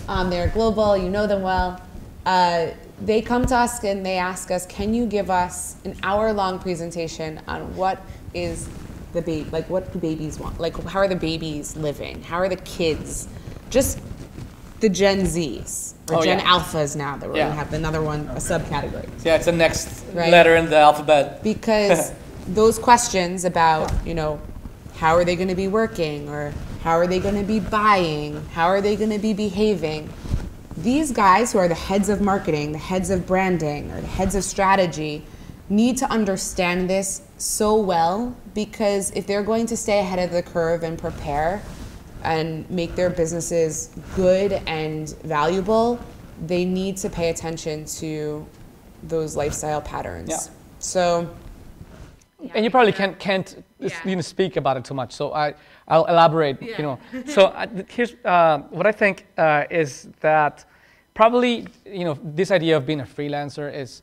Um, 0.08 0.30
they're 0.30 0.48
global, 0.50 0.98
you 0.98 1.10
know 1.10 1.28
them 1.28 1.42
well. 1.42 1.82
Uh, 2.26 2.68
they 3.06 3.22
come 3.22 3.46
to 3.46 3.56
us 3.56 3.84
and 3.84 4.06
they 4.06 4.18
ask 4.18 4.50
us, 4.52 4.66
can 4.66 4.94
you 4.94 5.06
give 5.06 5.30
us 5.30 5.76
an 5.86 5.96
hour 6.04 6.34
long 6.34 6.58
presentation 6.60 7.40
on 7.48 7.76
what 7.76 8.02
is 8.34 8.68
the 9.14 9.22
baby, 9.22 9.50
like 9.52 9.70
what 9.70 9.92
do 9.94 10.00
babies 10.00 10.40
want? 10.40 10.60
Like 10.60 10.76
how 10.84 11.00
are 11.00 11.08
the 11.08 11.16
babies 11.16 11.76
living? 11.78 12.22
How 12.24 12.38
are 12.38 12.50
the 12.50 12.56
kids? 12.58 13.28
Just 13.70 14.00
the 14.80 14.90
Gen 14.90 15.22
Zs 15.22 15.94
or 16.12 16.18
Oh, 16.18 16.24
Gen 16.24 16.40
yeah. 16.40 16.46
Alphas 16.46 16.96
now 16.96 17.18
that 17.18 17.30
we're 17.30 17.36
Yeah. 17.38 17.46
gonna 17.50 17.56
have 17.56 17.74
another 17.74 18.02
one, 18.02 18.28
a 18.34 18.36
subcategory 18.40 19.08
Yeah, 19.24 19.36
it's 19.36 19.46
the 19.46 19.52
next 19.52 19.90
Right. 20.14 20.32
letter 20.32 20.56
in 20.56 20.70
the 20.70 20.78
alphabet. 20.78 21.44
because 21.44 22.12
those 22.48 22.80
questions 22.80 23.44
about 23.46 23.92
you 24.06 24.14
know 24.14 24.40
how 24.98 25.16
are 25.16 25.24
they 25.24 25.36
going 25.36 25.48
to 25.48 25.56
be 25.56 25.68
working? 25.68 26.28
Or 26.30 26.54
how 26.82 26.94
are 26.98 27.08
they 27.08 27.20
going 27.20 27.36
to 27.36 27.44
be 27.44 27.60
buying? 27.60 28.44
How 28.50 28.68
are 28.68 28.82
they 28.82 28.96
going 28.96 29.12
to 29.12 29.20
be 29.20 29.34
behaving? 29.34 30.10
These 30.78 31.12
guys 31.12 31.52
who 31.52 31.60
are 31.60 31.68
the 31.68 31.76
heads 31.76 32.10
of 32.10 32.22
marketing 32.22 32.72
the 32.72 32.78
heads 32.78 33.10
of 33.10 33.26
branding 33.26 33.92
or 33.92 34.02
the 34.02 34.08
heads 34.08 34.36
of 34.36 34.44
strategy 34.44 35.24
need 35.70 35.98
to 35.98 36.10
understand 36.10 36.90
this 36.90 37.22
so 37.38 37.76
well 37.76 38.36
because 38.54 39.12
if 39.12 39.28
they're 39.28 39.44
going 39.44 39.66
to 39.68 39.76
stay 39.76 40.00
ahead 40.00 40.20
of 40.20 40.32
the 40.32 40.42
curve 40.44 40.84
and 40.84 40.98
prepare 40.98 41.62
and 42.24 42.70
make 42.70 42.96
their 42.96 43.10
businesses 43.10 43.90
good 44.16 44.54
and 44.66 45.10
valuable 45.24 46.00
they 46.46 46.64
need 46.64 46.96
to 46.98 47.10
pay 47.10 47.30
attention 47.30 47.84
to 47.86 48.46
those 49.04 49.36
lifestyle 49.36 49.82
patterns. 49.82 50.30
Yeah. 50.30 50.40
so 50.80 51.30
and 52.54 52.64
you 52.64 52.70
probably 52.72 52.92
can't 52.94 53.18
can't 53.20 53.48
s- 53.48 53.64
Yeah. 53.80 54.10
you 54.10 54.16
know 54.16 54.22
speak 54.22 54.58
about 54.58 54.78
it 54.78 54.86
too 54.86 54.94
much. 54.96 55.12
So 55.14 55.34
I 55.34 55.54
I'll 55.88 56.06
elaborate. 56.06 56.62
You 56.62 56.84
know. 56.84 57.00
So 57.26 57.48
I, 57.48 57.68
here's 57.90 58.16
uh, 58.26 58.60
what 58.70 58.88
I 58.88 58.92
think 58.92 59.26
uh, 59.38 59.66
is 59.70 60.10
that 60.22 60.66
probably 61.14 61.68
you 61.86 62.06
know 62.06 62.18
this 62.24 62.52
idea 62.52 62.78
of 62.78 62.86
being 62.86 63.02
a 63.02 63.06
freelancer 63.06 63.74
is 63.74 64.02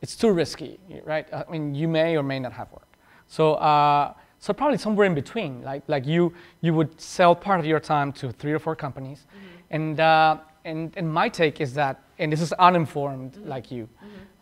it's 0.00 0.14
too 0.16 0.30
risky, 0.30 0.78
right? 1.04 1.26
I 1.32 1.44
mean, 1.50 1.74
you 1.74 1.88
may 1.88 2.16
or 2.16 2.22
may 2.22 2.38
not 2.38 2.52
have 2.52 2.70
work. 2.72 2.86
So 3.26 3.54
uh, 3.54 4.12
so 4.38 4.52
probably 4.52 4.78
somewhere 4.78 5.06
in 5.06 5.14
between, 5.14 5.62
like 5.62 5.82
like 5.88 6.06
you 6.06 6.32
you 6.60 6.72
would 6.74 7.00
sell 7.00 7.34
part 7.34 7.58
of 7.60 7.66
your 7.66 7.80
time 7.80 8.12
to 8.12 8.30
three 8.32 8.52
or 8.52 8.58
four 8.60 8.76
companies, 8.76 9.26
and 9.70 9.98
uh, 10.00 10.38
and 10.64 10.92
and 10.96 11.12
my 11.12 11.28
take 11.28 11.60
is 11.60 11.74
that, 11.74 12.00
and 12.18 12.32
this 12.32 12.40
is 12.40 12.52
uninformed 12.52 13.36
like 13.44 13.70
you, 13.72 13.88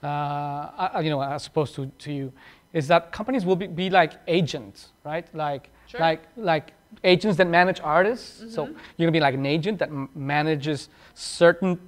uh, 0.03 0.07
uh, 0.07 1.01
you 1.03 1.09
know, 1.11 1.23
as 1.23 1.47
opposed 1.47 1.75
to 1.77 1.87
to 1.99 2.13
you, 2.13 2.33
is 2.77 2.87
that 2.89 3.11
companies 3.19 3.45
will 3.47 3.57
be, 3.57 3.67
be 3.67 3.89
like 3.91 4.13
agents, 4.27 4.79
right? 5.05 5.27
Like 5.35 5.65
like 6.01 6.23
like 6.37 6.67
agents 7.03 7.37
that 7.39 7.49
manage 7.49 7.81
artists. 7.81 8.55
So 8.55 8.61
you're 8.97 9.07
gonna 9.07 9.19
be 9.21 9.27
like 9.29 9.35
an 9.35 9.47
agent 9.47 9.79
that 9.79 9.89
m- 9.89 10.09
manages 10.15 10.89
certain 11.15 11.79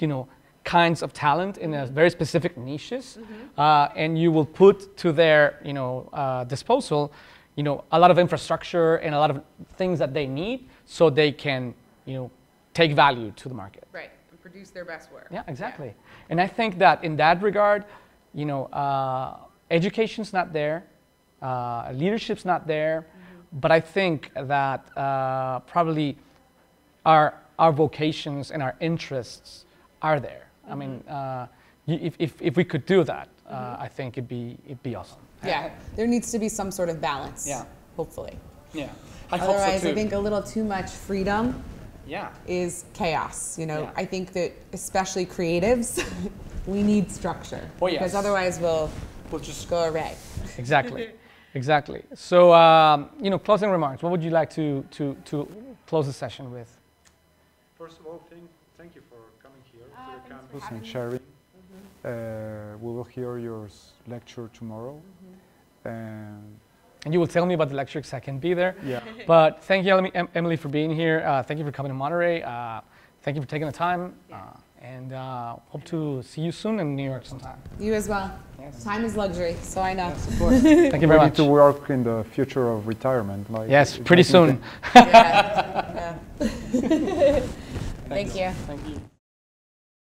you 0.00 0.08
know, 0.08 0.26
kinds 0.64 1.02
of 1.02 1.12
talent 1.12 1.58
in 1.58 1.72
a 1.74 1.86
very 1.86 2.10
specific 2.10 2.56
niches, 2.58 3.18
uh, 3.58 3.88
and 4.02 4.18
you 4.18 4.32
will 4.32 4.46
put 4.46 4.96
to 4.96 5.12
their, 5.12 5.42
you 5.64 5.72
know, 5.72 6.08
uh, 6.12 6.44
disposal, 6.44 7.12
you 7.56 7.62
know, 7.62 7.84
a 7.92 7.98
lot 7.98 8.10
of 8.10 8.18
infrastructure 8.18 8.96
and 8.96 9.14
a 9.14 9.18
lot 9.18 9.30
of 9.30 9.40
things 9.76 9.98
that 9.98 10.12
they 10.12 10.26
need, 10.26 10.58
so 10.84 11.10
they 11.10 11.30
can, 11.30 11.74
you 12.06 12.14
know, 12.14 12.30
take 12.72 12.92
value 12.92 13.30
to 13.36 13.48
the 13.48 13.54
market. 13.54 13.84
right 13.92 14.10
and 14.30 14.40
produce 14.40 14.70
their 14.70 14.84
best 14.84 15.12
work 15.12 15.26
Yeah, 15.30 15.44
exactly. 15.46 15.94
And 16.30 16.40
I 16.40 16.48
think 16.48 16.78
that 16.78 17.04
in 17.04 17.16
that 17.16 17.40
regard, 17.42 17.84
you 18.40 18.46
know, 18.50 18.62
uh, 18.66 19.36
education's 19.70 20.32
not 20.32 20.52
there, 20.52 20.84
uh, 21.42 21.90
leadership's 21.92 22.44
not 22.44 22.66
there, 22.66 23.06
but 23.52 23.70
I 23.70 23.80
think 23.80 24.30
that 24.34 24.84
uh, 24.96 25.60
probably 25.60 26.16
our 27.06 27.34
our 27.58 27.72
vocations 27.72 28.50
and 28.50 28.62
our 28.62 28.74
interests 28.80 29.64
are 30.02 30.18
there. 30.18 30.46
I 30.68 30.74
mean, 30.74 31.04
uh, 31.08 31.46
if, 31.86 32.14
if 32.18 32.40
if 32.42 32.56
we 32.56 32.64
could 32.64 32.84
do 32.86 33.04
that, 33.04 33.28
uh, 33.48 33.76
I 33.78 33.88
think 33.88 34.18
it'd 34.18 34.28
be 34.28 34.56
it'd 34.66 34.82
be 34.82 34.94
awesome. 34.96 35.18
yeah 35.44 35.68
there 35.96 36.06
needs 36.06 36.30
to 36.32 36.38
be 36.38 36.48
some 36.48 36.70
sort 36.70 36.88
of 36.88 37.00
balance 37.00 37.46
Yeah. 37.46 37.64
hopefully 37.96 38.34
Yeah. 38.72 38.88
I 39.30 39.36
otherwise 39.38 39.84
i 39.84 39.92
think 39.94 40.12
a 40.14 40.18
little 40.18 40.42
too 40.42 40.64
much 40.64 40.88
freedom 40.90 41.44
Yeah. 42.06 42.30
is 42.46 42.84
chaos 42.94 43.58
you 43.58 43.66
know 43.66 43.80
Yeah. 43.82 44.02
i 44.02 44.06
think 44.06 44.32
that 44.32 44.50
especially 44.72 45.26
creatives 45.26 45.88
we 46.66 46.82
need 46.82 47.10
structure 47.12 47.60
Oh, 47.82 47.88
yes. 47.88 47.98
because 47.98 48.14
otherwise 48.14 48.58
we'll 48.58 48.88
We'll 49.34 49.42
just 49.42 49.68
go 49.68 49.82
array 49.90 50.14
Exactly. 50.58 51.08
Exactly. 51.54 52.02
So, 52.14 52.52
um, 52.52 53.10
you 53.20 53.30
know, 53.30 53.38
closing 53.38 53.70
remarks. 53.70 54.02
What 54.02 54.10
would 54.10 54.24
you 54.24 54.30
like 54.30 54.50
to, 54.50 54.84
to, 54.90 55.16
to 55.26 55.48
close 55.86 56.06
the 56.06 56.12
session 56.12 56.52
with? 56.52 56.76
First 57.78 58.00
of 58.00 58.06
all, 58.06 58.20
thank, 58.28 58.42
thank 58.76 58.96
you 58.96 59.02
for 59.08 59.18
coming 59.40 59.62
here 59.72 59.86
to 59.86 60.28
the 60.28 60.34
campus 60.34 60.64
and 60.70 60.84
sharing. 60.84 61.20
Uh, 62.04 62.76
we 62.80 62.92
will 62.92 63.04
hear 63.04 63.38
your 63.38 63.68
lecture 64.08 64.50
tomorrow. 64.52 65.00
And 65.84 66.58
And 67.04 67.14
you 67.14 67.20
will 67.20 67.28
tell 67.28 67.46
me 67.46 67.54
about 67.54 67.68
the 67.68 67.76
lecture 67.76 68.00
because 68.00 68.14
I 68.14 68.20
can 68.20 68.38
be 68.40 68.52
there. 68.54 68.74
yeah, 68.84 69.00
But 69.26 69.62
thank 69.62 69.86
you, 69.86 70.10
Emily, 70.34 70.56
for 70.56 70.68
being 70.68 70.92
here. 70.92 71.22
Uh, 71.24 71.42
thank 71.44 71.58
you 71.58 71.64
for 71.64 71.72
coming 71.72 71.90
to 71.90 71.94
Monterey. 71.94 72.42
Uh, 72.42 72.80
thank 73.22 73.36
you 73.36 73.42
for 73.42 73.48
taking 73.48 73.66
the 73.66 73.72
time. 73.72 74.14
Uh, 74.32 74.38
and 74.92 75.12
uh, 75.12 75.56
hope 75.68 75.84
to 75.84 76.22
see 76.22 76.42
you 76.42 76.52
soon 76.52 76.78
in 76.80 76.94
New 76.96 77.04
York 77.12 77.24
sometime. 77.26 77.58
you 77.80 77.94
as 77.94 78.08
well 78.08 78.30
Yes. 78.60 78.84
time 78.84 79.04
is 79.04 79.14
luxury 79.16 79.56
so 79.62 79.80
i 79.82 79.92
know 79.92 80.10
Thank 80.90 81.02
you 81.02 81.08
very 81.12 81.18
ready 81.18 81.30
much. 81.30 81.36
to 81.36 81.44
work 81.44 81.90
in 81.90 82.02
the 82.04 82.24
future 82.34 82.66
of 82.74 82.86
retirement. 82.86 83.50
Like 83.50 83.68
Yes, 83.70 83.98
pretty 83.98 84.22
soon. 84.22 84.48
Yeah. 84.94 86.16
Yeah. 86.34 87.40
thank 88.08 88.30
you 88.40 88.50
Thank 88.68 88.82
you. 88.88 89.13